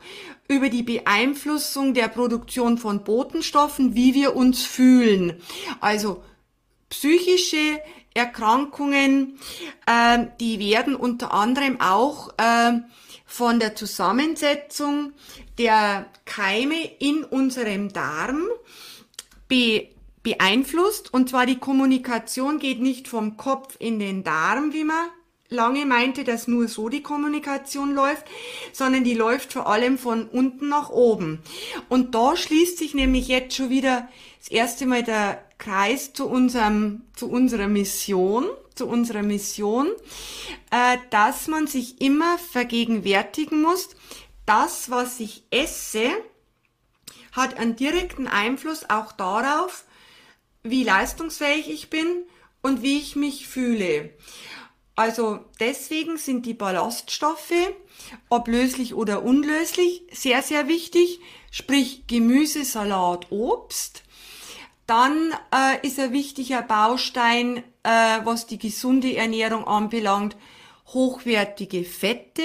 über 0.50 0.68
die 0.68 0.82
Beeinflussung 0.82 1.94
der 1.94 2.08
Produktion 2.08 2.76
von 2.76 3.04
Botenstoffen, 3.04 3.94
wie 3.94 4.14
wir 4.14 4.34
uns 4.34 4.64
fühlen. 4.64 5.40
Also 5.80 6.24
psychische 6.88 7.80
Erkrankungen, 8.14 9.38
äh, 9.86 10.26
die 10.40 10.58
werden 10.58 10.96
unter 10.96 11.32
anderem 11.32 11.80
auch 11.80 12.30
äh, 12.36 12.80
von 13.24 13.60
der 13.60 13.76
Zusammensetzung 13.76 15.12
der 15.56 16.06
Keime 16.24 16.84
in 16.98 17.22
unserem 17.22 17.92
Darm 17.92 18.48
be 19.46 19.86
beeinflusst. 20.24 21.14
Und 21.14 21.30
zwar 21.30 21.46
die 21.46 21.58
Kommunikation 21.58 22.58
geht 22.58 22.82
nicht 22.82 23.06
vom 23.06 23.36
Kopf 23.36 23.76
in 23.78 24.00
den 24.00 24.24
Darm, 24.24 24.72
wie 24.72 24.84
man 24.84 25.06
lange 25.50 25.84
meinte, 25.84 26.24
dass 26.24 26.48
nur 26.48 26.68
so 26.68 26.88
die 26.88 27.02
Kommunikation 27.02 27.94
läuft, 27.94 28.24
sondern 28.72 29.04
die 29.04 29.14
läuft 29.14 29.52
vor 29.52 29.66
allem 29.66 29.98
von 29.98 30.28
unten 30.28 30.68
nach 30.68 30.90
oben. 30.90 31.40
Und 31.88 32.14
da 32.14 32.36
schließt 32.36 32.78
sich 32.78 32.94
nämlich 32.94 33.28
jetzt 33.28 33.56
schon 33.56 33.68
wieder 33.68 34.08
das 34.38 34.48
erste 34.48 34.86
Mal 34.86 35.02
der 35.02 35.44
Kreis 35.58 36.12
zu 36.12 36.26
unserem, 36.26 37.02
zu 37.14 37.28
unserer 37.28 37.66
Mission, 37.68 38.46
zu 38.74 38.86
unserer 38.86 39.22
Mission, 39.22 39.88
äh, 40.70 40.96
dass 41.10 41.48
man 41.48 41.66
sich 41.66 42.00
immer 42.00 42.38
vergegenwärtigen 42.38 43.60
muss, 43.60 43.90
das, 44.46 44.90
was 44.90 45.20
ich 45.20 45.42
esse, 45.50 46.08
hat 47.32 47.58
einen 47.58 47.76
direkten 47.76 48.26
Einfluss 48.26 48.88
auch 48.88 49.12
darauf, 49.12 49.84
wie 50.62 50.84
leistungsfähig 50.84 51.70
ich 51.70 51.90
bin 51.90 52.24
und 52.62 52.82
wie 52.82 52.98
ich 52.98 53.16
mich 53.16 53.46
fühle. 53.46 54.10
Also 55.00 55.40
deswegen 55.58 56.18
sind 56.18 56.44
die 56.44 56.52
Ballaststoffe, 56.52 57.54
ob 58.28 58.48
löslich 58.48 58.92
oder 58.92 59.22
unlöslich, 59.22 60.02
sehr, 60.12 60.42
sehr 60.42 60.68
wichtig. 60.68 61.20
Sprich 61.50 62.06
Gemüse, 62.06 62.66
Salat, 62.66 63.32
Obst. 63.32 64.02
Dann 64.86 65.32
äh, 65.54 65.86
ist 65.86 65.98
ein 65.98 66.12
wichtiger 66.12 66.60
Baustein, 66.60 67.62
äh, 67.82 68.18
was 68.24 68.46
die 68.46 68.58
gesunde 68.58 69.16
Ernährung 69.16 69.66
anbelangt, 69.66 70.36
hochwertige 70.88 71.84
Fette, 71.84 72.42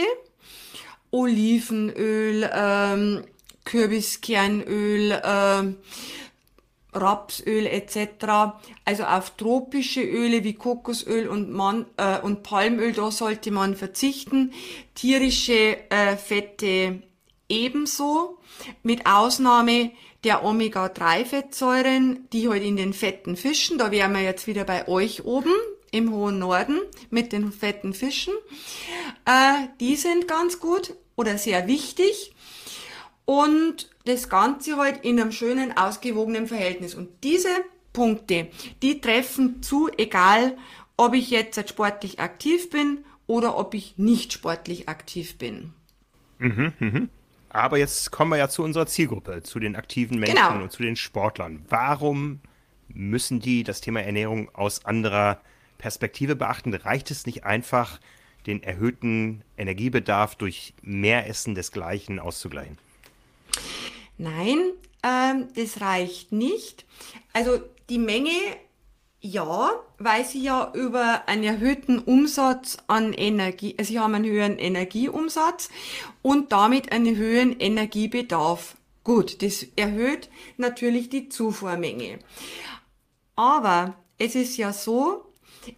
Olivenöl, 1.11 2.49
ähm, 2.53 3.25
Kürbiskernöl, 3.65 5.11
äh, 5.11 5.73
Rapsöl 6.95 7.65
etc. 7.67 8.55
Also 8.85 9.03
auf 9.03 9.31
tropische 9.31 10.01
Öle 10.01 10.43
wie 10.43 10.53
Kokosöl 10.53 11.27
und, 11.27 11.51
Man 11.51 11.85
äh, 11.97 12.19
und 12.19 12.43
Palmöl, 12.43 12.93
da 12.93 13.11
sollte 13.11 13.51
man 13.51 13.75
verzichten. 13.75 14.53
Tierische 14.95 15.77
äh, 15.89 16.17
Fette 16.17 17.01
ebenso, 17.49 18.39
mit 18.83 19.05
Ausnahme 19.05 19.91
der 20.23 20.43
Omega-3-Fettsäuren, 20.43 22.27
die 22.33 22.49
halt 22.49 22.63
in 22.63 22.77
den 22.77 22.93
fetten 22.93 23.35
Fischen, 23.35 23.77
da 23.77 23.91
wären 23.91 24.13
wir 24.13 24.21
jetzt 24.21 24.47
wieder 24.47 24.63
bei 24.63 24.87
euch 24.87 25.23
oben 25.23 25.53
im 25.91 26.11
hohen 26.11 26.39
Norden 26.39 26.79
mit 27.11 27.31
den 27.31 27.51
fetten 27.51 27.93
Fischen, 27.93 28.33
äh, 29.25 29.67
die 29.79 29.95
sind 29.95 30.27
ganz 30.27 30.59
gut 30.59 30.95
oder 31.15 31.37
sehr 31.37 31.67
wichtig 31.67 32.34
und 33.25 33.89
das 34.05 34.29
Ganze 34.29 34.77
halt 34.77 35.03
in 35.03 35.19
einem 35.19 35.31
schönen, 35.31 35.75
ausgewogenen 35.75 36.47
Verhältnis. 36.47 36.95
Und 36.95 37.09
diese 37.23 37.49
Punkte, 37.93 38.49
die 38.81 39.01
treffen 39.01 39.61
zu, 39.61 39.89
egal 39.97 40.57
ob 40.97 41.13
ich 41.13 41.29
jetzt 41.29 41.69
sportlich 41.69 42.19
aktiv 42.19 42.69
bin 42.69 43.03
oder 43.27 43.57
ob 43.57 43.73
ich 43.73 43.97
nicht 43.97 44.33
sportlich 44.33 44.87
aktiv 44.87 45.37
bin. 45.37 45.73
Mhm, 46.37 46.73
mhm. 46.79 47.09
Aber 47.49 47.77
jetzt 47.77 48.11
kommen 48.11 48.31
wir 48.31 48.37
ja 48.37 48.49
zu 48.49 48.63
unserer 48.63 48.85
Zielgruppe, 48.85 49.41
zu 49.41 49.59
den 49.59 49.75
aktiven 49.75 50.19
Menschen 50.19 50.35
genau. 50.35 50.63
und 50.63 50.71
zu 50.71 50.83
den 50.83 50.95
Sportlern. 50.95 51.65
Warum 51.69 52.41
müssen 52.89 53.39
die 53.39 53.63
das 53.63 53.81
Thema 53.81 54.01
Ernährung 54.01 54.53
aus 54.53 54.85
anderer 54.85 55.39
Perspektive 55.77 56.35
beachten? 56.35 56.73
Reicht 56.73 57.11
es 57.11 57.25
nicht 57.25 57.45
einfach, 57.45 57.99
den 58.45 58.61
erhöhten 58.61 59.41
Energiebedarf 59.57 60.35
durch 60.35 60.73
mehr 60.81 61.27
Essen 61.27 61.55
desgleichen 61.55 62.19
auszugleichen? 62.19 62.77
Nein, 64.17 64.71
ähm, 65.03 65.47
das 65.55 65.81
reicht 65.81 66.31
nicht. 66.31 66.85
Also 67.33 67.59
die 67.89 67.99
Menge 67.99 68.31
ja, 69.25 69.71
weil 69.97 70.23
sie 70.23 70.43
ja 70.43 70.71
über 70.75 71.27
einen 71.27 71.43
erhöhten 71.43 71.97
Umsatz 71.99 72.77
an 72.87 73.11
Energie, 73.11 73.75
also 73.77 73.91
sie 73.91 73.99
haben 73.99 74.13
einen 74.13 74.25
höheren 74.25 74.59
Energieumsatz 74.59 75.69
und 76.21 76.51
damit 76.51 76.91
einen 76.91 77.15
höheren 77.15 77.59
Energiebedarf. 77.59 78.77
Gut, 79.03 79.41
das 79.41 79.65
erhöht 79.75 80.29
natürlich 80.57 81.09
die 81.09 81.29
Zufuhrmenge. 81.29 82.19
Aber 83.35 83.95
es 84.17 84.35
ist 84.35 84.57
ja 84.57 84.71
so, 84.71 85.25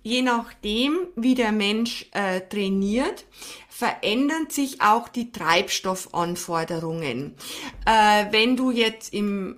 je 0.04 0.22
nachdem, 0.22 0.98
wie 1.16 1.36
der 1.36 1.52
Mensch 1.52 2.08
äh, 2.12 2.42
trainiert, 2.42 3.26
verändern 3.78 4.50
sich 4.50 4.82
auch 4.82 5.08
die 5.08 5.32
Treibstoffanforderungen. 5.32 7.36
Äh, 7.86 8.26
wenn 8.32 8.58
du 8.58 8.72
jetzt 8.72 9.14
im 9.14 9.58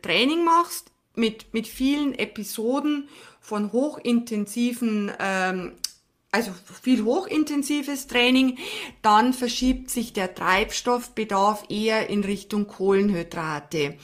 Training 0.00 0.42
machst, 0.42 0.90
mit, 1.16 1.52
mit 1.52 1.66
vielen 1.66 2.18
Episoden 2.18 3.10
von 3.38 3.72
hochintensiven, 3.72 5.12
ähm, 5.18 5.72
also 6.32 6.50
viel 6.82 7.04
hochintensives 7.04 8.06
Training, 8.06 8.56
dann 9.02 9.34
verschiebt 9.34 9.90
sich 9.90 10.14
der 10.14 10.34
Treibstoffbedarf 10.34 11.64
eher 11.68 12.08
in 12.08 12.24
Richtung 12.24 12.68
Kohlenhydrate. 12.68 13.98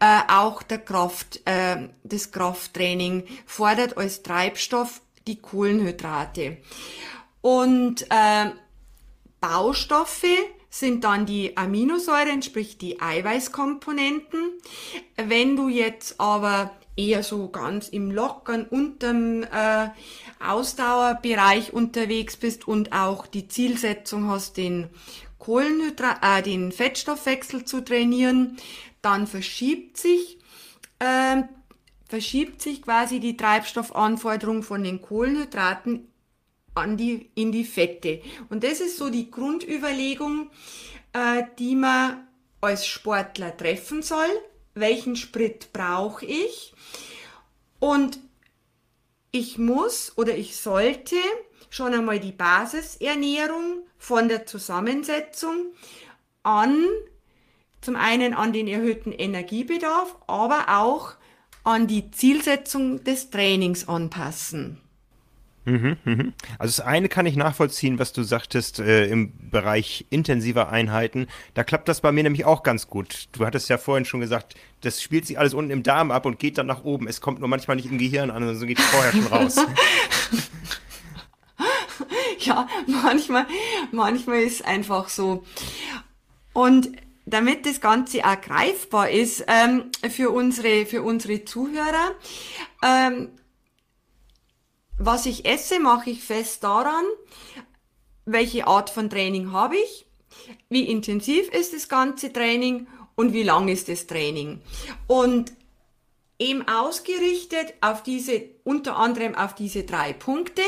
Äh, 0.00 0.20
auch 0.28 0.62
der 0.62 0.78
Kraft, 0.78 1.42
äh, 1.44 1.90
das 2.04 2.32
Krafttraining 2.32 3.24
fordert 3.44 3.98
als 3.98 4.22
Treibstoff 4.22 5.02
die 5.26 5.42
Kohlenhydrate. 5.42 6.56
Und 7.46 8.02
äh, 8.10 8.50
Baustoffe 9.40 10.26
sind 10.68 11.04
dann 11.04 11.26
die 11.26 11.56
Aminosäuren, 11.56 12.42
sprich 12.42 12.76
die 12.76 13.00
Eiweißkomponenten. 13.00 14.50
Wenn 15.14 15.54
du 15.54 15.68
jetzt 15.68 16.20
aber 16.20 16.72
eher 16.96 17.22
so 17.22 17.48
ganz 17.48 17.88
im 17.88 18.10
lockeren 18.10 18.64
unterm 18.66 19.44
äh, 19.44 19.90
Ausdauerbereich 20.44 21.72
unterwegs 21.72 22.36
bist 22.36 22.66
und 22.66 22.90
auch 22.92 23.28
die 23.28 23.46
Zielsetzung 23.46 24.28
hast, 24.28 24.56
den 24.56 24.90
Kohlenhydrat, 25.38 26.18
äh, 26.22 26.42
den 26.42 26.72
Fettstoffwechsel 26.72 27.64
zu 27.64 27.80
trainieren, 27.80 28.56
dann 29.02 29.28
verschiebt 29.28 29.98
sich 29.98 30.38
äh, 30.98 31.44
verschiebt 32.08 32.60
sich 32.60 32.82
quasi 32.82 33.20
die 33.20 33.36
Treibstoffanforderung 33.36 34.64
von 34.64 34.82
den 34.82 35.00
Kohlenhydraten 35.00 36.08
an 36.76 36.96
die, 36.96 37.30
in 37.34 37.52
die 37.52 37.64
Fette. 37.64 38.20
Und 38.48 38.62
das 38.62 38.80
ist 38.80 38.98
so 38.98 39.10
die 39.10 39.30
Grundüberlegung, 39.30 40.50
äh, 41.12 41.44
die 41.58 41.74
man 41.74 42.26
als 42.60 42.86
Sportler 42.86 43.56
treffen 43.56 44.02
soll. 44.02 44.28
Welchen 44.74 45.16
Sprit 45.16 45.72
brauche 45.72 46.26
ich? 46.26 46.74
Und 47.78 48.18
ich 49.30 49.58
muss 49.58 50.12
oder 50.16 50.36
ich 50.36 50.56
sollte 50.56 51.16
schon 51.70 51.94
einmal 51.94 52.20
die 52.20 52.32
Basisernährung 52.32 53.86
von 53.98 54.28
der 54.28 54.46
Zusammensetzung 54.46 55.72
an, 56.42 56.84
zum 57.80 57.96
einen 57.96 58.34
an 58.34 58.52
den 58.52 58.68
erhöhten 58.68 59.12
Energiebedarf, 59.12 60.16
aber 60.26 60.66
auch 60.68 61.14
an 61.64 61.86
die 61.86 62.10
Zielsetzung 62.10 63.02
des 63.04 63.30
Trainings 63.30 63.88
anpassen. 63.88 64.80
Mhm, 65.66 65.96
mhm. 66.04 66.32
Also 66.60 66.80
das 66.80 66.86
eine 66.86 67.08
kann 67.08 67.26
ich 67.26 67.34
nachvollziehen, 67.34 67.98
was 67.98 68.12
du 68.12 68.22
sagtest 68.22 68.78
äh, 68.78 69.06
im 69.06 69.32
Bereich 69.50 70.06
intensiver 70.10 70.70
Einheiten. 70.70 71.26
Da 71.54 71.64
klappt 71.64 71.88
das 71.88 72.00
bei 72.00 72.12
mir 72.12 72.22
nämlich 72.22 72.44
auch 72.44 72.62
ganz 72.62 72.86
gut. 72.86 73.26
Du 73.32 73.44
hattest 73.44 73.68
ja 73.68 73.76
vorhin 73.76 74.04
schon 74.04 74.20
gesagt, 74.20 74.54
das 74.82 75.02
spielt 75.02 75.26
sich 75.26 75.40
alles 75.40 75.54
unten 75.54 75.72
im 75.72 75.82
Darm 75.82 76.12
ab 76.12 76.24
und 76.24 76.38
geht 76.38 76.56
dann 76.56 76.66
nach 76.66 76.84
oben. 76.84 77.08
Es 77.08 77.20
kommt 77.20 77.40
nur 77.40 77.48
manchmal 77.48 77.76
nicht 77.76 77.90
im 77.90 77.98
Gehirn 77.98 78.30
an, 78.30 78.44
sondern 78.44 78.68
geht 78.68 78.78
vorher 78.78 79.10
schon 79.10 79.26
raus. 79.26 79.56
ja, 82.38 82.68
manchmal, 82.86 83.46
manchmal 83.90 84.42
ist 84.42 84.64
einfach 84.64 85.08
so. 85.08 85.44
Und 86.52 86.90
damit 87.24 87.66
das 87.66 87.80
Ganze 87.80 88.24
auch 88.24 88.40
greifbar 88.40 89.10
ist 89.10 89.44
ähm, 89.48 89.90
für 90.08 90.30
unsere 90.30 90.86
für 90.86 91.02
unsere 91.02 91.44
Zuhörer. 91.44 92.12
Ähm, 92.84 93.30
was 94.98 95.26
ich 95.26 95.44
esse, 95.44 95.80
mache 95.80 96.10
ich 96.10 96.22
fest 96.22 96.64
daran, 96.64 97.04
welche 98.24 98.66
Art 98.66 98.90
von 98.90 99.10
Training 99.10 99.52
habe 99.52 99.76
ich, 99.76 100.06
wie 100.68 100.88
intensiv 100.88 101.48
ist 101.50 101.72
das 101.72 101.88
ganze 101.88 102.32
Training 102.32 102.86
und 103.14 103.32
wie 103.32 103.42
lang 103.42 103.68
ist 103.68 103.88
das 103.88 104.06
Training. 104.06 104.60
Und 105.06 105.52
eben 106.38 106.66
ausgerichtet 106.68 107.74
auf 107.80 108.02
diese, 108.02 108.42
unter 108.64 108.96
anderem 108.96 109.34
auf 109.34 109.54
diese 109.54 109.84
drei 109.84 110.12
Punkte, 110.12 110.62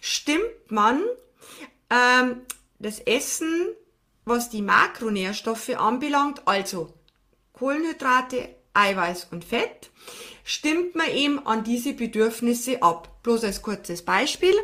stimmt 0.00 0.70
man 0.70 1.02
ähm, 1.90 2.42
das 2.78 3.00
Essen, 3.00 3.68
was 4.24 4.50
die 4.50 4.62
Makronährstoffe 4.62 5.70
anbelangt, 5.70 6.42
also 6.46 6.92
Kohlenhydrate, 7.52 8.48
Eiweiß 8.74 9.28
und 9.30 9.44
Fett, 9.44 9.90
stimmt 10.44 10.94
man 10.94 11.08
eben 11.10 11.46
an 11.46 11.64
diese 11.64 11.94
Bedürfnisse 11.94 12.82
ab. 12.82 13.15
Bloß 13.26 13.42
als 13.42 13.60
kurzes 13.60 14.02
Beispiel. 14.02 14.54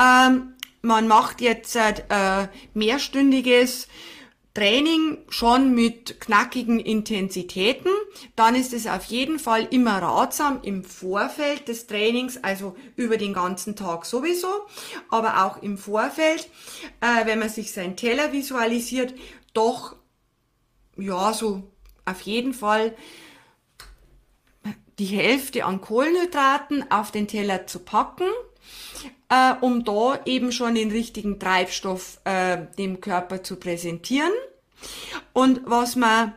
Ähm, 0.00 0.54
man 0.80 1.06
macht 1.08 1.42
jetzt 1.42 1.76
äh, 1.76 2.48
mehrstündiges 2.72 3.86
Training 4.54 5.18
schon 5.28 5.74
mit 5.74 6.18
knackigen 6.18 6.80
Intensitäten, 6.80 7.90
dann 8.34 8.54
ist 8.54 8.72
es 8.72 8.86
auf 8.86 9.04
jeden 9.04 9.38
Fall 9.38 9.68
immer 9.70 9.98
ratsam 10.00 10.60
im 10.62 10.84
Vorfeld 10.84 11.68
des 11.68 11.86
Trainings, 11.86 12.42
also 12.42 12.76
über 12.96 13.18
den 13.18 13.34
ganzen 13.34 13.76
Tag 13.76 14.06
sowieso, 14.06 14.48
aber 15.10 15.44
auch 15.44 15.62
im 15.62 15.76
Vorfeld, 15.76 16.48
äh, 17.02 17.26
wenn 17.26 17.40
man 17.40 17.50
sich 17.50 17.72
seinen 17.72 17.96
Teller 17.96 18.32
visualisiert, 18.32 19.12
doch 19.52 19.96
ja 20.96 21.34
so 21.34 21.70
auf 22.06 22.22
jeden 22.22 22.54
Fall 22.54 22.94
die 25.02 25.16
Hälfte 25.16 25.64
an 25.64 25.80
Kohlenhydraten 25.80 26.88
auf 26.92 27.10
den 27.10 27.26
Teller 27.26 27.66
zu 27.66 27.80
packen, 27.80 28.28
äh, 29.28 29.52
um 29.60 29.84
da 29.84 30.20
eben 30.26 30.52
schon 30.52 30.76
den 30.76 30.92
richtigen 30.92 31.40
Treibstoff 31.40 32.20
äh, 32.22 32.58
dem 32.78 33.00
Körper 33.00 33.42
zu 33.42 33.56
präsentieren. 33.56 34.30
Und 35.32 35.62
was 35.64 35.96
man 35.96 36.34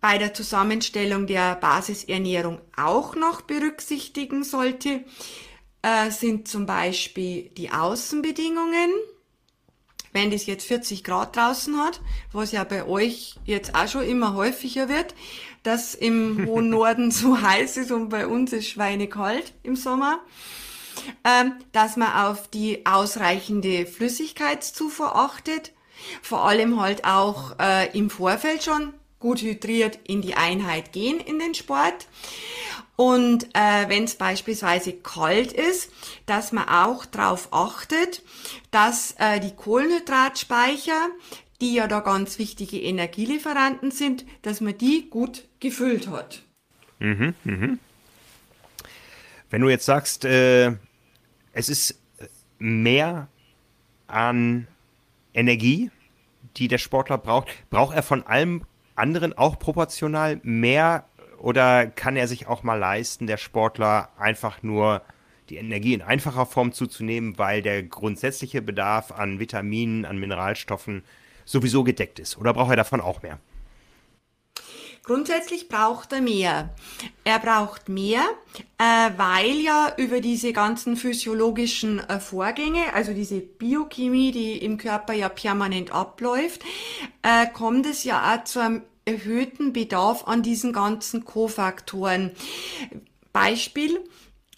bei 0.00 0.18
der 0.18 0.34
Zusammenstellung 0.34 1.28
der 1.28 1.54
Basisernährung 1.54 2.60
auch 2.76 3.14
noch 3.14 3.42
berücksichtigen 3.42 4.42
sollte, 4.42 5.04
äh, 5.82 6.10
sind 6.10 6.48
zum 6.48 6.66
Beispiel 6.66 7.50
die 7.50 7.70
Außenbedingungen. 7.70 8.90
Wenn 10.14 10.30
das 10.30 10.46
jetzt 10.46 10.66
40 10.66 11.04
Grad 11.04 11.36
draußen 11.36 11.76
hat, 11.78 12.00
was 12.32 12.52
ja 12.52 12.64
bei 12.64 12.86
euch 12.86 13.34
jetzt 13.44 13.74
auch 13.74 13.88
schon 13.88 14.04
immer 14.04 14.34
häufiger 14.34 14.88
wird, 14.88 15.14
dass 15.64 15.94
im 15.94 16.46
hohen 16.48 16.70
Norden 16.70 17.10
so 17.10 17.42
heiß 17.42 17.76
ist 17.76 17.90
und 17.90 18.08
bei 18.08 18.26
uns 18.26 18.52
ist 18.52 18.68
schweinekalt 18.68 19.52
im 19.64 19.76
Sommer, 19.76 20.20
ähm, 21.24 21.54
dass 21.72 21.96
man 21.96 22.12
auf 22.12 22.48
die 22.48 22.86
ausreichende 22.86 23.86
Flüssigkeitszufuhr 23.86 25.16
achtet, 25.16 25.72
vor 26.22 26.44
allem 26.44 26.80
halt 26.80 27.04
auch 27.04 27.58
äh, 27.58 27.90
im 27.98 28.08
Vorfeld 28.08 28.62
schon 28.62 28.94
gut 29.18 29.40
hydriert 29.40 29.98
in 30.04 30.22
die 30.22 30.36
Einheit 30.36 30.92
gehen 30.92 31.18
in 31.18 31.38
den 31.38 31.54
Sport. 31.54 32.06
Und 32.96 33.44
äh, 33.54 33.88
wenn 33.88 34.04
es 34.04 34.14
beispielsweise 34.14 34.92
kalt 34.92 35.52
ist, 35.52 35.90
dass 36.26 36.52
man 36.52 36.68
auch 36.68 37.04
darauf 37.06 37.52
achtet, 37.52 38.22
dass 38.70 39.14
äh, 39.18 39.40
die 39.40 39.54
Kohlenhydratspeicher, 39.54 41.08
die 41.60 41.74
ja 41.74 41.88
da 41.88 42.00
ganz 42.00 42.38
wichtige 42.38 42.80
Energielieferanten 42.80 43.90
sind, 43.90 44.24
dass 44.42 44.60
man 44.60 44.78
die 44.78 45.08
gut 45.10 45.48
gefüllt 45.58 46.08
hat. 46.08 46.42
Mhm, 47.00 47.34
mhm. 47.42 47.78
Wenn 49.50 49.60
du 49.60 49.68
jetzt 49.68 49.86
sagst, 49.86 50.24
äh, 50.24 50.72
es 51.52 51.68
ist 51.68 52.00
mehr 52.58 53.28
an 54.06 54.66
Energie, 55.32 55.90
die 56.56 56.68
der 56.68 56.78
Sportler 56.78 57.18
braucht, 57.18 57.48
braucht 57.70 57.94
er 57.94 58.02
von 58.02 58.24
allem 58.24 58.64
anderen 58.94 59.32
auch 59.32 59.58
proportional 59.58 60.40
mehr 60.44 61.08
oder 61.44 61.86
kann 61.86 62.16
er 62.16 62.26
sich 62.26 62.46
auch 62.46 62.62
mal 62.62 62.78
leisten, 62.78 63.26
der 63.26 63.36
Sportler 63.36 64.08
einfach 64.18 64.62
nur 64.62 65.02
die 65.50 65.56
Energie 65.56 65.92
in 65.92 66.00
einfacher 66.00 66.46
Form 66.46 66.72
zuzunehmen, 66.72 67.36
weil 67.36 67.60
der 67.60 67.82
grundsätzliche 67.82 68.62
Bedarf 68.62 69.12
an 69.12 69.38
Vitaminen, 69.38 70.06
an 70.06 70.16
Mineralstoffen 70.16 71.04
sowieso 71.44 71.84
gedeckt 71.84 72.18
ist? 72.18 72.38
Oder 72.38 72.54
braucht 72.54 72.70
er 72.70 72.76
davon 72.76 73.02
auch 73.02 73.20
mehr? 73.20 73.38
Grundsätzlich 75.02 75.68
braucht 75.68 76.14
er 76.14 76.22
mehr. 76.22 76.70
Er 77.24 77.38
braucht 77.38 77.90
mehr, 77.90 78.22
äh, 78.78 79.10
weil 79.18 79.60
ja 79.60 79.92
über 79.98 80.22
diese 80.22 80.54
ganzen 80.54 80.96
physiologischen 80.96 81.98
äh, 82.08 82.20
Vorgänge, 82.20 82.94
also 82.94 83.12
diese 83.12 83.40
Biochemie, 83.40 84.32
die 84.32 84.56
im 84.64 84.78
Körper 84.78 85.12
ja 85.12 85.28
permanent 85.28 85.92
abläuft, 85.92 86.62
äh, 87.20 87.46
kommt 87.52 87.84
es 87.84 88.04
ja 88.04 88.34
auch 88.34 88.44
zu 88.44 88.60
einem 88.60 88.82
erhöhten 89.04 89.72
Bedarf 89.72 90.26
an 90.26 90.42
diesen 90.42 90.72
ganzen 90.72 91.24
Kofaktoren. 91.24 92.32
Beispiel, 93.32 94.00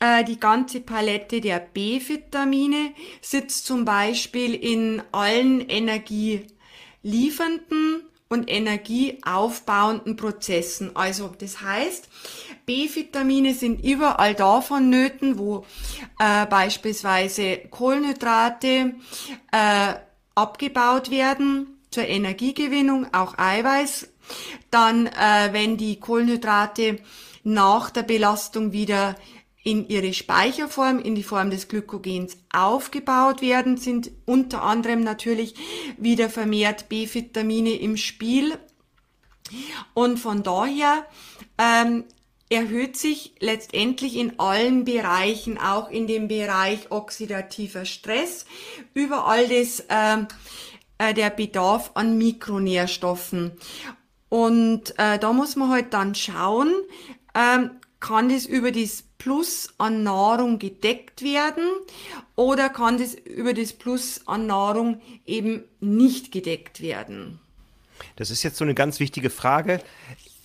äh, 0.00 0.24
die 0.24 0.38
ganze 0.38 0.80
Palette 0.80 1.40
der 1.40 1.60
B-Vitamine 1.60 2.92
sitzt 3.20 3.66
zum 3.66 3.84
Beispiel 3.84 4.54
in 4.54 5.02
allen 5.12 5.60
energieliefernden 5.60 8.02
und 8.28 8.50
energieaufbauenden 8.50 10.16
Prozessen. 10.16 10.96
Also 10.96 11.32
das 11.38 11.62
heißt, 11.62 12.08
B-Vitamine 12.66 13.54
sind 13.54 13.84
überall 13.84 14.34
da 14.34 14.60
vonnöten, 14.60 15.38
wo 15.38 15.64
äh, 16.18 16.46
beispielsweise 16.46 17.58
Kohlenhydrate 17.70 18.94
äh, 19.52 19.94
abgebaut 20.34 21.10
werden 21.10 21.78
zur 21.90 22.04
Energiegewinnung, 22.04 23.14
auch 23.14 23.38
Eiweiß 23.38 24.08
dann, 24.70 25.06
äh, 25.06 25.48
wenn 25.52 25.76
die 25.76 26.00
Kohlenhydrate 26.00 26.98
nach 27.44 27.90
der 27.90 28.02
Belastung 28.02 28.72
wieder 28.72 29.16
in 29.66 29.88
ihre 29.88 30.12
Speicherform, 30.12 31.00
in 31.00 31.16
die 31.16 31.24
Form 31.24 31.50
des 31.50 31.66
Glykogens 31.66 32.36
aufgebaut 32.52 33.42
werden, 33.42 33.76
sind 33.76 34.12
unter 34.24 34.62
anderem 34.62 35.02
natürlich 35.02 35.54
wieder 35.96 36.30
vermehrt 36.30 36.88
B-Vitamine 36.88 37.74
im 37.74 37.96
Spiel. 37.96 38.58
Und 39.92 40.18
von 40.18 40.44
daher 40.44 41.04
ähm, 41.58 42.04
erhöht 42.48 42.96
sich 42.96 43.34
letztendlich 43.40 44.16
in 44.16 44.38
allen 44.38 44.84
Bereichen, 44.84 45.58
auch 45.58 45.90
in 45.90 46.06
dem 46.06 46.28
Bereich 46.28 46.90
oxidativer 46.90 47.84
Stress, 47.84 48.46
überall 48.94 49.48
das, 49.48 49.84
ähm, 49.88 50.28
äh, 50.98 51.12
der 51.12 51.30
Bedarf 51.30 51.90
an 51.94 52.16
Mikronährstoffen. 52.18 53.52
Und 54.28 54.98
äh, 54.98 55.18
da 55.18 55.32
muss 55.32 55.56
man 55.56 55.70
halt 55.70 55.94
dann 55.94 56.14
schauen, 56.14 56.72
ähm, 57.34 57.70
kann 58.00 58.28
das 58.28 58.46
über 58.46 58.72
das 58.72 59.04
Plus 59.18 59.74
an 59.78 60.02
Nahrung 60.02 60.58
gedeckt 60.58 61.22
werden 61.22 61.64
oder 62.34 62.68
kann 62.68 62.98
das 62.98 63.14
über 63.14 63.54
das 63.54 63.72
Plus 63.72 64.20
an 64.26 64.46
Nahrung 64.46 65.00
eben 65.24 65.64
nicht 65.80 66.30
gedeckt 66.30 66.80
werden? 66.80 67.40
Das 68.16 68.30
ist 68.30 68.42
jetzt 68.42 68.58
so 68.58 68.64
eine 68.64 68.74
ganz 68.74 69.00
wichtige 69.00 69.30
Frage 69.30 69.80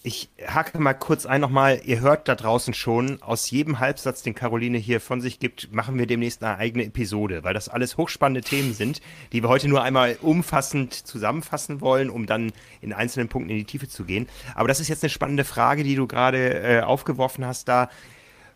ich 0.04 0.30
hacke 0.48 0.80
mal 0.80 0.94
kurz 0.94 1.28
ein 1.28 1.42
nochmal, 1.42 1.80
ihr 1.86 2.00
hört 2.00 2.28
da 2.28 2.34
draußen 2.34 2.74
schon, 2.74 3.22
aus 3.22 3.52
jedem 3.52 3.80
Halbsatz, 3.80 4.24
den 4.24 4.34
Caroline 4.34 4.80
hier 4.80 5.00
von 5.00 5.22
sich 5.22 5.38
gibt, 5.38 5.72
machen 5.74 5.98
wir 6.00 6.08
demnächst 6.08 6.44
eine 6.44 6.58
eigene 6.58 6.86
Episode, 6.86 7.44
weil 7.44 7.54
das 7.54 7.70
alles 7.70 7.98
hochspannende 7.98 8.42
Themen 8.42 8.74
sind, 8.74 9.00
die 9.32 9.44
wir 9.44 9.50
heute 9.50 9.68
nur 9.68 9.84
einmal 9.84 10.18
umfassend 10.22 10.94
zusammenfassen 10.94 11.82
wollen, 11.82 12.10
um 12.10 12.26
dann 12.26 12.52
in 12.82 12.94
einzelnen 12.94 13.30
Punkten 13.30 13.52
in 13.52 13.58
die 13.58 13.66
Tiefe 13.66 13.88
zu 13.88 14.04
gehen. 14.04 14.28
Aber 14.56 14.68
das 14.68 14.80
ist 14.80 14.88
jetzt 14.88 15.04
eine 15.04 15.12
spannende 15.12 15.44
Frage, 15.44 15.84
die 15.84 15.96
du 15.96 16.08
gerade 16.08 16.62
äh, 16.62 16.82
aufgeworfen 16.82 17.46
hast 17.46 17.68
da. 17.68 17.90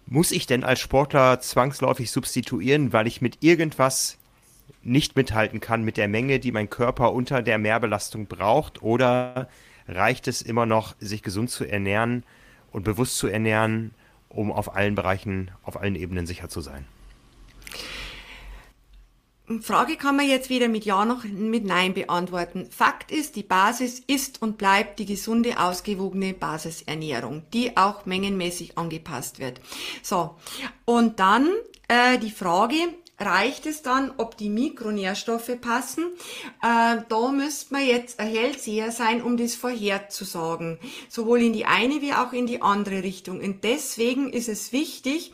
Muss 0.08 0.32
ich 0.32 0.48
denn 0.48 0.64
als 0.64 0.80
Sportler 0.80 1.40
zwangsläufig 1.42 2.10
substituieren, 2.10 2.92
weil 2.92 3.06
ich 3.06 3.22
mit 3.22 3.44
irgendwas 3.44 4.18
nicht 4.82 5.16
mithalten 5.16 5.60
kann 5.60 5.84
mit 5.84 5.98
der 5.98 6.08
Menge, 6.08 6.40
die 6.40 6.52
mein 6.52 6.70
Körper 6.70 7.14
unter 7.14 7.44
der 7.44 7.60
Mehrbelastung 7.60 8.26
braucht? 8.26 8.82
Oder 8.82 9.48
reicht 9.88 10.28
es 10.28 10.42
immer 10.42 10.66
noch, 10.66 10.96
sich 11.00 11.22
gesund 11.22 11.50
zu 11.50 11.66
ernähren 11.66 12.24
und 12.72 12.84
bewusst 12.84 13.18
zu 13.18 13.28
ernähren, 13.28 13.92
um 14.30 14.52
auf 14.52 14.76
allen 14.76 14.96
Bereichen, 14.96 15.52
auf 15.64 15.80
allen 15.80 15.96
Ebenen 15.96 16.26
sicher 16.26 16.50
zu 16.50 16.62
sein? 16.62 16.86
Frage 19.62 19.96
kann 19.96 20.16
man 20.16 20.28
jetzt 20.28 20.50
weder 20.50 20.68
mit 20.68 20.86
Ja 20.86 21.06
noch 21.06 21.24
mit 21.24 21.66
Nein 21.66 21.94
beantworten. 21.94 22.68
Fakt 22.72 23.12
ist, 23.12 23.36
die 23.36 23.44
Basis 23.44 24.00
ist 24.00 24.42
und 24.42 24.58
bleibt 24.58 24.98
die 24.98 25.06
gesunde, 25.06 25.60
ausgewogene 25.60 26.34
Basisernährung, 26.34 27.44
die 27.54 27.78
auch 27.78 28.08
mengenmäßig 28.08 28.78
angepasst 28.78 29.38
wird. 29.40 29.62
So, 30.02 30.36
und 30.86 31.20
dann 31.20 31.48
äh, 31.88 32.18
die 32.18 32.32
Frage, 32.32 32.76
reicht 33.20 33.66
es 33.66 33.82
dann, 33.82 34.12
ob 34.18 34.38
die 34.38 34.50
Mikronährstoffe 34.50 35.60
passen. 35.62 36.06
Äh, 36.62 37.02
da 37.08 37.32
müsste 37.32 37.74
man 37.74 37.86
jetzt 37.86 38.20
ein 38.20 38.28
Hellseher 38.28 38.92
sein, 38.92 39.22
um 39.22 39.38
das 39.38 39.56
vorherzusagen. 39.56 40.80
Sowohl 41.10 41.42
in 41.42 41.54
die 41.54 41.66
eine 41.66 42.02
wie 42.02 42.14
auch 42.14 42.34
in 42.34 42.48
die 42.48 42.62
andere 42.62 43.04
Richtung. 43.04 43.40
Und 43.40 43.64
deswegen 43.64 44.32
ist 44.32 44.50
es 44.50 44.72
wichtig, 44.72 45.32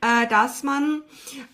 äh, 0.00 0.26
dass 0.28 0.62
man 0.62 1.02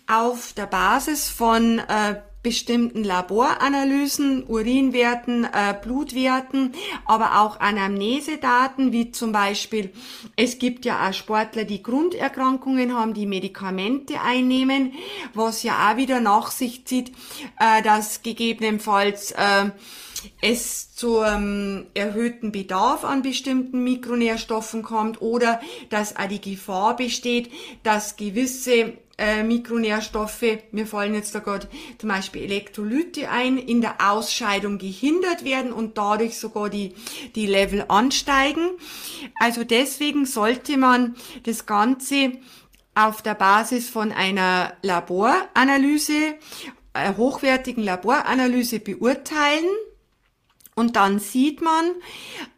auf 0.07 0.53
der 0.53 0.67
Basis 0.67 1.29
von 1.29 1.79
äh, 1.79 2.21
bestimmten 2.43 3.05
Laboranalysen, 3.05 4.43
Urinwerten, 4.45 5.45
äh, 5.45 5.73
Blutwerten, 5.81 6.73
aber 7.05 7.41
auch 7.41 7.61
Anamnesedaten, 7.61 8.91
wie 8.91 9.11
zum 9.11 9.31
Beispiel, 9.31 9.91
es 10.35 10.59
gibt 10.59 10.83
ja 10.83 11.07
auch 11.07 11.13
Sportler, 11.13 11.63
die 11.63 11.81
Grunderkrankungen 11.81 12.93
haben, 12.93 13.13
die 13.13 13.25
Medikamente 13.25 14.19
einnehmen, 14.21 14.91
was 15.33 15.63
ja 15.63 15.89
auch 15.89 15.97
wieder 15.97 16.19
nach 16.19 16.51
sich 16.51 16.85
zieht, 16.85 17.13
äh, 17.59 17.81
dass 17.81 18.21
gegebenenfalls 18.21 19.31
äh, 19.31 19.71
es 20.41 20.93
zu 20.93 21.21
ähm, 21.21 21.87
erhöhten 21.93 22.51
Bedarf 22.51 23.03
an 23.03 23.21
bestimmten 23.21 23.83
Mikronährstoffen 23.83 24.83
kommt 24.83 25.21
oder 25.21 25.61
dass 25.89 26.15
auch 26.15 26.27
die 26.27 26.41
Gefahr 26.41 26.95
besteht, 26.95 27.51
dass 27.83 28.15
gewisse 28.15 28.93
äh, 29.17 29.43
Mikronährstoffe, 29.43 30.43
mir 30.71 30.87
fallen 30.87 31.13
jetzt 31.13 31.35
da 31.35 31.39
gerade 31.39 31.67
zum 31.99 32.09
Beispiel 32.09 32.43
Elektrolyte 32.43 33.29
ein, 33.29 33.57
in 33.57 33.81
der 33.81 34.11
Ausscheidung 34.11 34.79
gehindert 34.79 35.43
werden 35.43 35.71
und 35.71 35.97
dadurch 35.97 36.39
sogar 36.39 36.69
die, 36.69 36.93
die 37.35 37.45
Level 37.45 37.85
ansteigen. 37.89 38.71
Also 39.39 39.63
deswegen 39.63 40.25
sollte 40.25 40.77
man 40.77 41.15
das 41.43 41.65
Ganze 41.65 42.33
auf 42.95 43.21
der 43.21 43.35
Basis 43.35 43.89
von 43.89 44.11
einer 44.11 44.73
Laboranalyse, 44.81 46.35
einer 46.93 47.17
hochwertigen 47.17 47.83
Laboranalyse 47.83 48.79
beurteilen. 48.79 49.65
Und 50.75 50.95
dann 50.95 51.19
sieht 51.19 51.61
man, 51.61 51.91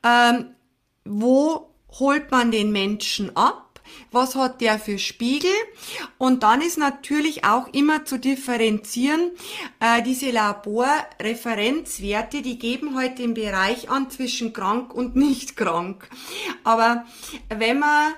ähm, 0.04 0.56
wo 1.04 1.70
holt 2.00 2.32
man 2.32 2.52
den 2.52 2.72
Menschen 2.72 3.36
ab 3.36 3.65
was 4.12 4.36
hat 4.36 4.62
der 4.62 4.80
für 4.80 4.98
Spiegel 4.98 5.52
und 6.18 6.44
dann 6.44 6.62
ist 6.62 6.78
natürlich 6.78 7.44
auch 7.44 7.68
immer 7.74 8.06
zu 8.06 8.18
differenzieren, 8.18 9.32
äh, 9.80 10.02
diese 10.02 10.32
Laborreferenzwerte, 10.32 12.42
die 12.42 12.58
geben 12.58 12.98
heute 12.98 13.24
im 13.24 13.34
Bereich 13.34 13.90
an 13.90 14.10
zwischen 14.10 14.54
krank 14.54 14.94
und 14.94 15.16
nicht 15.16 15.58
krank. 15.58 16.10
Aber 16.64 17.06
wenn 17.50 17.80
man, 17.80 18.14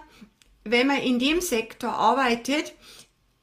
wenn 0.63 0.87
man 0.87 0.97
in 0.97 1.19
dem 1.19 1.41
Sektor 1.41 1.93
arbeitet, 1.93 2.73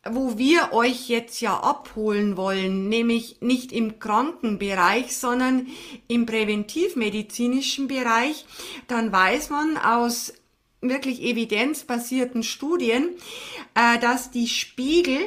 wo 0.06 0.36
wir 0.36 0.72
euch 0.72 1.08
jetzt 1.08 1.40
ja 1.40 1.58
abholen 1.58 2.36
wollen, 2.36 2.88
nämlich 2.88 3.38
nicht 3.40 3.72
im 3.72 3.98
Krankenbereich, 3.98 5.16
sondern 5.16 5.68
im 6.08 6.26
präventivmedizinischen 6.26 7.88
Bereich, 7.88 8.44
dann 8.86 9.12
weiß 9.12 9.50
man 9.50 9.78
aus 9.78 10.34
wirklich 10.88 11.22
evidenzbasierten 11.22 12.42
Studien, 12.42 13.10
äh, 13.74 13.98
dass 13.98 14.30
die 14.30 14.48
Spiegel 14.48 15.18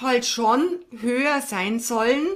halt 0.00 0.26
schon 0.26 0.80
höher 1.00 1.40
sein 1.40 1.78
sollen 1.78 2.26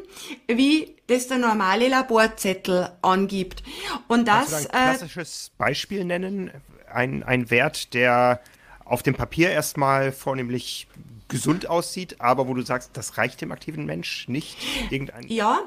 wie 0.47 0.95
das 1.09 1.27
der 1.27 1.39
normale 1.39 1.89
Laborzettel 1.89 2.91
angibt. 3.03 3.63
Und 4.07 4.29
das. 4.29 4.51
Kannst 4.51 4.65
du 4.65 4.75
ein 4.75 4.91
klassisches 4.91 5.49
äh, 5.49 5.51
Beispiel 5.59 6.05
nennen? 6.05 6.51
Ein, 6.93 7.23
ein 7.23 7.51
Wert, 7.51 7.93
der 7.95 8.41
auf 8.85 9.03
dem 9.03 9.15
Papier 9.15 9.51
erstmal 9.51 10.13
vornehmlich 10.13 10.87
gesund 11.29 11.67
aussieht, 11.69 12.21
aber 12.21 12.49
wo 12.49 12.55
du 12.55 12.63
sagst, 12.63 12.91
das 12.95 13.19
reicht 13.19 13.41
dem 13.41 13.53
aktiven 13.53 13.85
Mensch 13.85 14.29
nicht? 14.29 14.57
Irgendein 14.91 15.29
ja, 15.29 15.61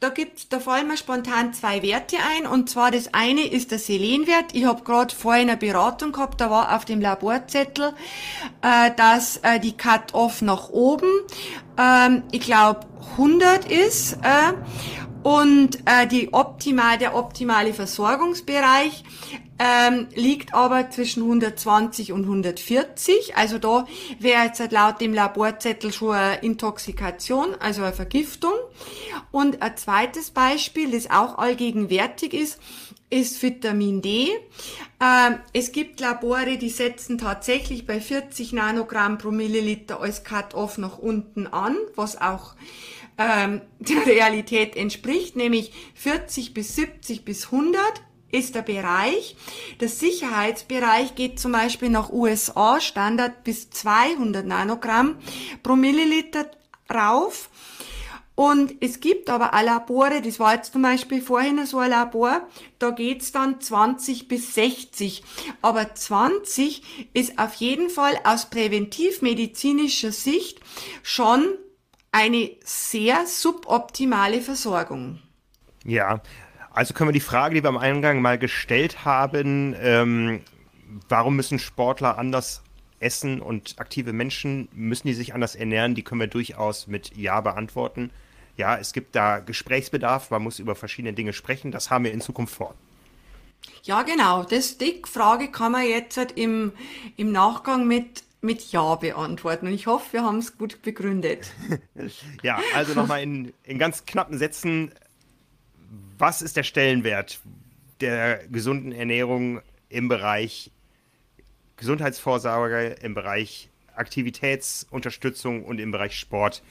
da 0.00 0.10
gibt's, 0.10 0.48
da 0.48 0.60
fallen 0.60 0.88
mir 0.88 0.96
spontan 0.96 1.54
zwei 1.54 1.82
Werte 1.82 2.16
ein. 2.36 2.46
Und 2.46 2.68
zwar 2.68 2.90
das 2.90 3.14
eine 3.14 3.42
ist 3.42 3.70
der 3.70 3.78
Selenwert. 3.78 4.54
Ich 4.54 4.64
habe 4.64 4.82
gerade 4.82 5.14
vorhin 5.14 5.48
eine 5.48 5.56
Beratung 5.56 6.12
gehabt, 6.12 6.40
da 6.40 6.50
war 6.50 6.76
auf 6.76 6.84
dem 6.84 7.00
Laborzettel, 7.00 7.94
äh, 8.62 8.90
dass 8.96 9.38
äh, 9.38 9.58
die 9.58 9.76
Cut-off 9.76 10.42
nach 10.42 10.68
oben, 10.68 11.08
ähm, 11.78 12.24
ich 12.30 12.42
glaube 12.42 12.80
100 13.12 13.70
ist. 13.70 14.14
Äh, 14.22 14.52
und 15.26 15.80
äh, 15.86 16.06
die 16.06 16.32
optimal, 16.32 16.98
der 16.98 17.16
optimale 17.16 17.74
Versorgungsbereich 17.74 19.02
ähm, 19.58 20.06
liegt 20.14 20.54
aber 20.54 20.88
zwischen 20.90 21.24
120 21.24 22.12
und 22.12 22.22
140. 22.22 23.36
Also 23.36 23.58
da 23.58 23.88
wäre 24.20 24.44
jetzt 24.44 24.62
laut 24.70 25.00
dem 25.00 25.12
Laborzettel 25.12 25.92
schon 25.92 26.14
eine 26.14 26.42
Intoxikation, 26.42 27.56
also 27.58 27.82
eine 27.82 27.92
Vergiftung. 27.92 28.52
Und 29.32 29.62
ein 29.62 29.76
zweites 29.76 30.30
Beispiel, 30.30 30.92
das 30.92 31.10
auch 31.10 31.38
allgegenwärtig 31.38 32.32
ist, 32.32 32.60
ist 33.10 33.42
Vitamin 33.42 34.02
D. 34.02 34.28
Ähm, 35.00 35.40
es 35.52 35.72
gibt 35.72 35.98
Labore, 35.98 36.56
die 36.56 36.70
setzen 36.70 37.18
tatsächlich 37.18 37.84
bei 37.84 38.00
40 38.00 38.52
Nanogramm 38.52 39.18
pro 39.18 39.32
Milliliter 39.32 40.00
als 40.00 40.22
Cut-off 40.22 40.78
nach 40.78 40.98
unten 40.98 41.48
an, 41.48 41.76
was 41.96 42.20
auch 42.20 42.54
ähm, 43.18 43.60
der 43.78 44.06
Realität 44.06 44.76
entspricht, 44.76 45.36
nämlich 45.36 45.72
40 45.94 46.54
bis 46.54 46.76
70 46.76 47.24
bis 47.24 47.46
100 47.46 47.80
ist 48.32 48.54
der 48.54 48.62
Bereich. 48.62 49.36
Der 49.80 49.88
Sicherheitsbereich 49.88 51.14
geht 51.14 51.38
zum 51.38 51.52
Beispiel 51.52 51.90
nach 51.90 52.10
USA 52.10 52.80
Standard 52.80 53.44
bis 53.44 53.70
200 53.70 54.44
Nanogramm 54.44 55.18
pro 55.62 55.76
Milliliter 55.76 56.50
rauf. 56.92 57.50
Und 58.34 58.74
es 58.80 59.00
gibt 59.00 59.30
aber 59.30 59.54
auch 59.54 59.62
Labore, 59.62 60.20
das 60.20 60.38
war 60.38 60.54
jetzt 60.54 60.74
zum 60.74 60.82
Beispiel 60.82 61.22
vorhin 61.22 61.64
so 61.64 61.78
ein 61.78 61.88
Labor, 61.88 62.46
da 62.78 62.90
geht's 62.90 63.32
dann 63.32 63.62
20 63.62 64.28
bis 64.28 64.54
60. 64.54 65.22
Aber 65.62 65.94
20 65.94 67.10
ist 67.14 67.38
auf 67.38 67.54
jeden 67.54 67.88
Fall 67.88 68.14
aus 68.24 68.50
präventivmedizinischer 68.50 70.12
Sicht 70.12 70.60
schon 71.02 71.46
eine 72.16 72.50
sehr 72.64 73.26
suboptimale 73.26 74.40
Versorgung. 74.40 75.18
Ja, 75.84 76.22
also 76.72 76.94
können 76.94 77.08
wir 77.08 77.12
die 77.12 77.20
Frage, 77.20 77.54
die 77.54 77.62
wir 77.62 77.68
am 77.68 77.76
Eingang 77.76 78.22
mal 78.22 78.38
gestellt 78.38 79.04
haben, 79.04 79.76
ähm, 79.78 80.40
warum 81.10 81.36
müssen 81.36 81.58
Sportler 81.58 82.16
anders 82.16 82.62
essen 83.00 83.42
und 83.42 83.74
aktive 83.78 84.14
Menschen, 84.14 84.68
müssen 84.72 85.08
die 85.08 85.12
sich 85.12 85.34
anders 85.34 85.54
ernähren, 85.54 85.94
die 85.94 86.02
können 86.02 86.22
wir 86.22 86.26
durchaus 86.26 86.86
mit 86.86 87.14
Ja 87.14 87.42
beantworten. 87.42 88.10
Ja, 88.56 88.78
es 88.78 88.94
gibt 88.94 89.14
da 89.14 89.40
Gesprächsbedarf, 89.40 90.30
man 90.30 90.42
muss 90.42 90.58
über 90.58 90.74
verschiedene 90.74 91.12
Dinge 91.12 91.34
sprechen, 91.34 91.70
das 91.70 91.90
haben 91.90 92.04
wir 92.04 92.12
in 92.12 92.22
Zukunft 92.22 92.54
vor. 92.54 92.74
Ja, 93.82 94.02
genau. 94.04 94.44
Das, 94.44 94.78
die 94.78 95.02
Frage 95.04 95.50
kann 95.50 95.72
man 95.72 95.86
jetzt 95.86 96.16
halt 96.16 96.32
im, 96.32 96.72
im 97.18 97.30
Nachgang 97.30 97.86
mit 97.86 98.22
mit 98.40 98.72
Ja 98.72 98.94
beantworten. 98.96 99.66
Und 99.66 99.72
ich 99.72 99.86
hoffe, 99.86 100.12
wir 100.12 100.22
haben 100.22 100.38
es 100.38 100.56
gut 100.56 100.82
begründet. 100.82 101.52
ja, 102.42 102.60
also 102.74 102.94
nochmal 102.94 103.22
in, 103.22 103.52
in 103.64 103.78
ganz 103.78 104.06
knappen 104.06 104.38
Sätzen. 104.38 104.92
Was 106.18 106.42
ist 106.42 106.56
der 106.56 106.62
Stellenwert 106.62 107.40
der 108.00 108.46
gesunden 108.48 108.92
Ernährung 108.92 109.60
im 109.88 110.08
Bereich 110.08 110.70
Gesundheitsvorsorge, 111.76 112.96
im 113.02 113.14
Bereich 113.14 113.70
Aktivitätsunterstützung 113.94 115.64
und 115.64 115.78
im 115.78 115.90
Bereich 115.90 116.18
Sport? 116.18 116.62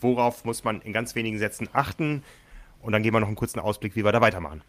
Worauf 0.00 0.44
muss 0.44 0.64
man 0.64 0.80
in 0.82 0.92
ganz 0.92 1.14
wenigen 1.14 1.38
Sätzen 1.38 1.68
achten? 1.72 2.22
Und 2.80 2.92
dann 2.92 3.02
geben 3.02 3.16
wir 3.16 3.20
noch 3.20 3.28
einen 3.28 3.36
kurzen 3.36 3.60
Ausblick, 3.60 3.96
wie 3.96 4.04
wir 4.04 4.12
da 4.12 4.20
weitermachen. 4.20 4.62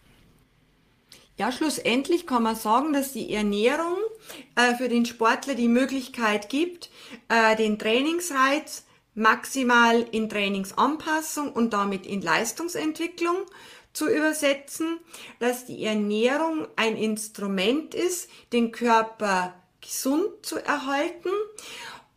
Ja, 1.37 1.51
schlussendlich 1.51 2.25
kann 2.25 2.43
man 2.43 2.55
sagen, 2.55 2.93
dass 2.93 3.11
die 3.11 3.33
Ernährung 3.33 3.97
äh, 4.55 4.75
für 4.75 4.87
den 4.87 5.05
Sportler 5.05 5.53
die 5.53 5.67
Möglichkeit 5.67 6.47
gibt, 6.47 6.89
äh, 7.27 7.57
den 7.57 7.77
Trainingsreiz 7.77 8.85
maximal 9.15 10.05
in 10.11 10.29
Trainingsanpassung 10.29 11.51
und 11.51 11.73
damit 11.73 12.05
in 12.05 12.21
Leistungsentwicklung 12.21 13.35
zu 13.91 14.09
übersetzen, 14.09 14.99
dass 15.39 15.65
die 15.65 15.83
Ernährung 15.83 16.67
ein 16.77 16.95
Instrument 16.95 17.93
ist, 17.95 18.29
den 18.53 18.71
Körper 18.71 19.53
gesund 19.81 20.45
zu 20.45 20.57
erhalten 20.57 21.29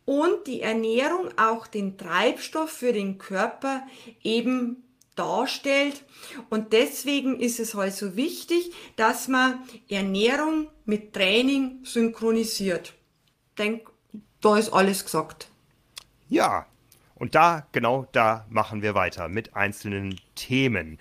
und 0.05 0.47
die 0.47 0.61
Ernährung 0.61 1.29
auch 1.37 1.67
den 1.67 1.97
Treibstoff 1.97 2.71
für 2.71 2.93
den 2.93 3.17
Körper 3.17 3.85
eben 4.23 4.83
darstellt. 5.19 6.03
Und 6.49 6.73
deswegen 6.73 7.39
ist 7.39 7.59
es 7.59 7.75
halt 7.75 7.93
so 7.93 8.15
wichtig, 8.15 8.71
dass 8.95 9.27
man 9.27 9.59
Ernährung 9.89 10.69
mit 10.85 11.13
Training 11.13 11.79
synchronisiert. 11.83 12.93
Ich 13.49 13.55
denke, 13.55 13.91
da 14.41 14.57
ist 14.57 14.71
alles 14.71 15.03
gesagt. 15.03 15.49
Ja, 16.29 16.65
und 17.15 17.35
da, 17.35 17.67
genau 17.73 18.07
da 18.13 18.45
machen 18.49 18.81
wir 18.81 18.95
weiter 18.95 19.27
mit 19.27 19.55
einzelnen 19.55 20.19
Themen. 20.35 20.99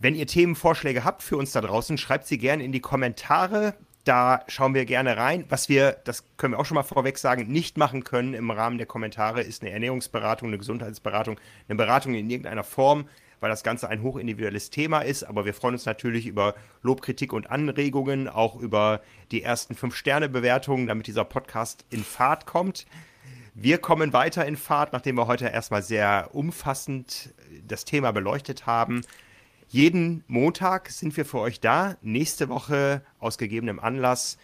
Wenn 0.00 0.14
ihr 0.14 0.26
Themenvorschläge 0.26 1.04
habt 1.04 1.22
für 1.22 1.36
uns 1.36 1.52
da 1.52 1.60
draußen, 1.60 1.98
schreibt 1.98 2.26
sie 2.26 2.38
gerne 2.38 2.64
in 2.64 2.72
die 2.72 2.80
Kommentare. 2.80 3.74
Da 4.04 4.44
schauen 4.48 4.74
wir 4.74 4.86
gerne 4.86 5.16
rein. 5.16 5.44
Was 5.48 5.68
wir, 5.68 5.92
das 6.04 6.24
können 6.38 6.54
wir 6.54 6.58
auch 6.58 6.64
schon 6.64 6.76
mal 6.76 6.82
vorweg 6.82 7.18
sagen, 7.18 7.48
nicht 7.48 7.76
machen 7.76 8.02
können 8.02 8.32
im 8.32 8.50
Rahmen 8.50 8.78
der 8.78 8.86
Kommentare, 8.86 9.42
ist 9.42 9.62
eine 9.62 9.72
Ernährungsberatung, 9.72 10.48
eine 10.48 10.58
Gesundheitsberatung, 10.58 11.38
eine 11.68 11.76
Beratung 11.76 12.14
in 12.14 12.30
irgendeiner 12.30 12.64
Form, 12.64 13.08
weil 13.40 13.50
das 13.50 13.62
Ganze 13.62 13.88
ein 13.88 14.02
hochindividuelles 14.02 14.70
Thema 14.70 15.00
ist. 15.00 15.24
Aber 15.24 15.44
wir 15.44 15.52
freuen 15.52 15.74
uns 15.74 15.84
natürlich 15.84 16.26
über 16.26 16.54
Lob, 16.82 17.02
Kritik 17.02 17.32
und 17.32 17.50
Anregungen, 17.50 18.28
auch 18.28 18.56
über 18.56 19.02
die 19.32 19.42
ersten 19.42 19.74
Fünf-Sterne-Bewertungen, 19.74 20.86
damit 20.86 21.06
dieser 21.06 21.24
Podcast 21.24 21.84
in 21.90 22.02
Fahrt 22.02 22.46
kommt. 22.46 22.86
Wir 23.54 23.78
kommen 23.78 24.14
weiter 24.14 24.46
in 24.46 24.56
Fahrt, 24.56 24.94
nachdem 24.94 25.16
wir 25.16 25.26
heute 25.26 25.48
erstmal 25.48 25.82
sehr 25.82 26.30
umfassend 26.32 27.34
das 27.66 27.84
Thema 27.84 28.12
beleuchtet 28.12 28.64
haben. 28.64 29.02
Jeden 29.72 30.24
Montag 30.26 30.90
sind 30.90 31.16
wir 31.16 31.24
für 31.24 31.38
euch 31.38 31.60
da. 31.60 31.96
Nächste 32.02 32.48
Woche 32.48 33.02
aus 33.20 33.38
gegebenem 33.38 33.78
Anlass. 33.78 34.36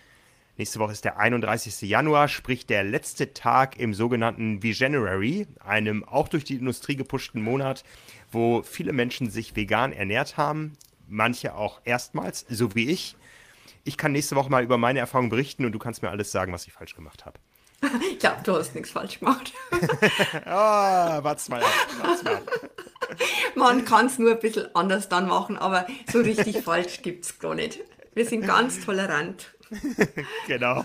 Nächste 0.57 0.79
Woche 0.79 0.93
ist 0.93 1.05
der 1.05 1.19
31. 1.19 1.81
Januar, 1.81 2.29
sprich 2.29 2.65
der 2.65 2.85
letzte 2.85 3.35
Tag 3.35 3.77
im 3.77 3.93
sogenannten 3.93 4.62
Veganuary, 4.62 5.49
einem 5.59 6.05
auch 6.05 6.29
durch 6.29 6.45
die 6.45 6.55
Industrie 6.55 6.95
gepushten 6.95 7.43
Monat, 7.43 7.83
wo 8.31 8.62
viele 8.62 8.93
Menschen 8.93 9.29
sich 9.29 9.57
vegan 9.57 9.93
ernährt 9.93 10.37
haben. 10.37 10.75
Manche 11.09 11.57
auch 11.57 11.81
erstmals, 11.85 12.47
so 12.49 12.77
wie 12.77 12.89
ich. 12.89 13.17
Ich 13.83 13.97
kann 13.97 14.12
nächste 14.12 14.37
Woche 14.37 14.49
mal 14.49 14.62
über 14.62 14.79
meine 14.79 15.01
Erfahrungen 15.01 15.31
berichten 15.31 15.65
und 15.65 15.73
du 15.73 15.81
kannst 15.81 16.03
mir 16.03 16.11
alles 16.11 16.31
sagen, 16.31 16.53
was 16.53 16.69
ich 16.69 16.73
falsch 16.73 16.95
gemacht 16.95 17.27
habe. 17.27 17.41
Ich 18.12 18.21
glaube, 18.21 18.43
du 18.45 18.55
hast 18.55 18.75
nichts 18.77 18.91
falsch 18.91 19.19
gemacht. 19.19 19.53
ah, 20.45 21.19
warte 21.23 21.51
mal, 21.51 21.62
warte 22.01 22.25
mal. 22.25 22.43
Man 23.55 23.85
kann 23.85 24.07
es 24.07 24.19
nur 24.19 24.33
ein 24.33 24.40
bisschen 24.40 24.75
anders 24.75 25.09
dann 25.09 25.29
machen, 25.29 25.57
aber 25.57 25.87
so 26.11 26.21
richtig 26.21 26.62
falsch 26.62 27.03
gibt 27.03 27.25
es 27.25 27.38
gar 27.38 27.55
nicht. 27.55 27.81
Wir 28.14 28.25
sind 28.25 28.47
ganz 28.47 28.85
tolerant. 28.85 29.55
genau. 30.47 30.85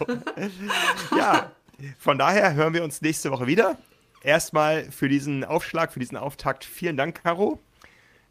Ja, 1.15 1.51
von 1.97 2.17
daher 2.17 2.53
hören 2.53 2.73
wir 2.73 2.83
uns 2.83 3.01
nächste 3.01 3.31
Woche 3.31 3.47
wieder. 3.47 3.77
Erstmal 4.23 4.91
für 4.91 5.09
diesen 5.09 5.43
Aufschlag, 5.43 5.93
für 5.93 5.99
diesen 5.99 6.17
Auftakt 6.17 6.63
vielen 6.63 6.97
Dank, 6.97 7.23
Caro. 7.23 7.59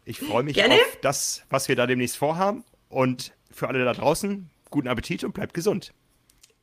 Ich 0.05 0.19
freue 0.19 0.43
mich 0.43 0.55
Gerne. 0.55 0.75
auf 0.75 0.97
das, 1.01 1.43
was 1.49 1.67
wir 1.67 1.75
da 1.75 1.85
demnächst 1.85 2.17
vorhaben. 2.17 2.63
Und 2.89 3.33
für 3.51 3.67
alle 3.67 3.83
da 3.83 3.93
draußen, 3.93 4.49
guten 4.69 4.87
Appetit 4.87 5.23
und 5.23 5.33
bleibt 5.33 5.53
gesund. 5.53 5.93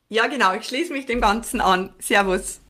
Ja, 0.09 0.27
genau. 0.27 0.55
Ich 0.55 0.67
schließe 0.67 0.93
mich 0.93 1.07
dem 1.07 1.21
Ganzen 1.21 1.61
an. 1.61 1.95
Servus. 1.99 2.61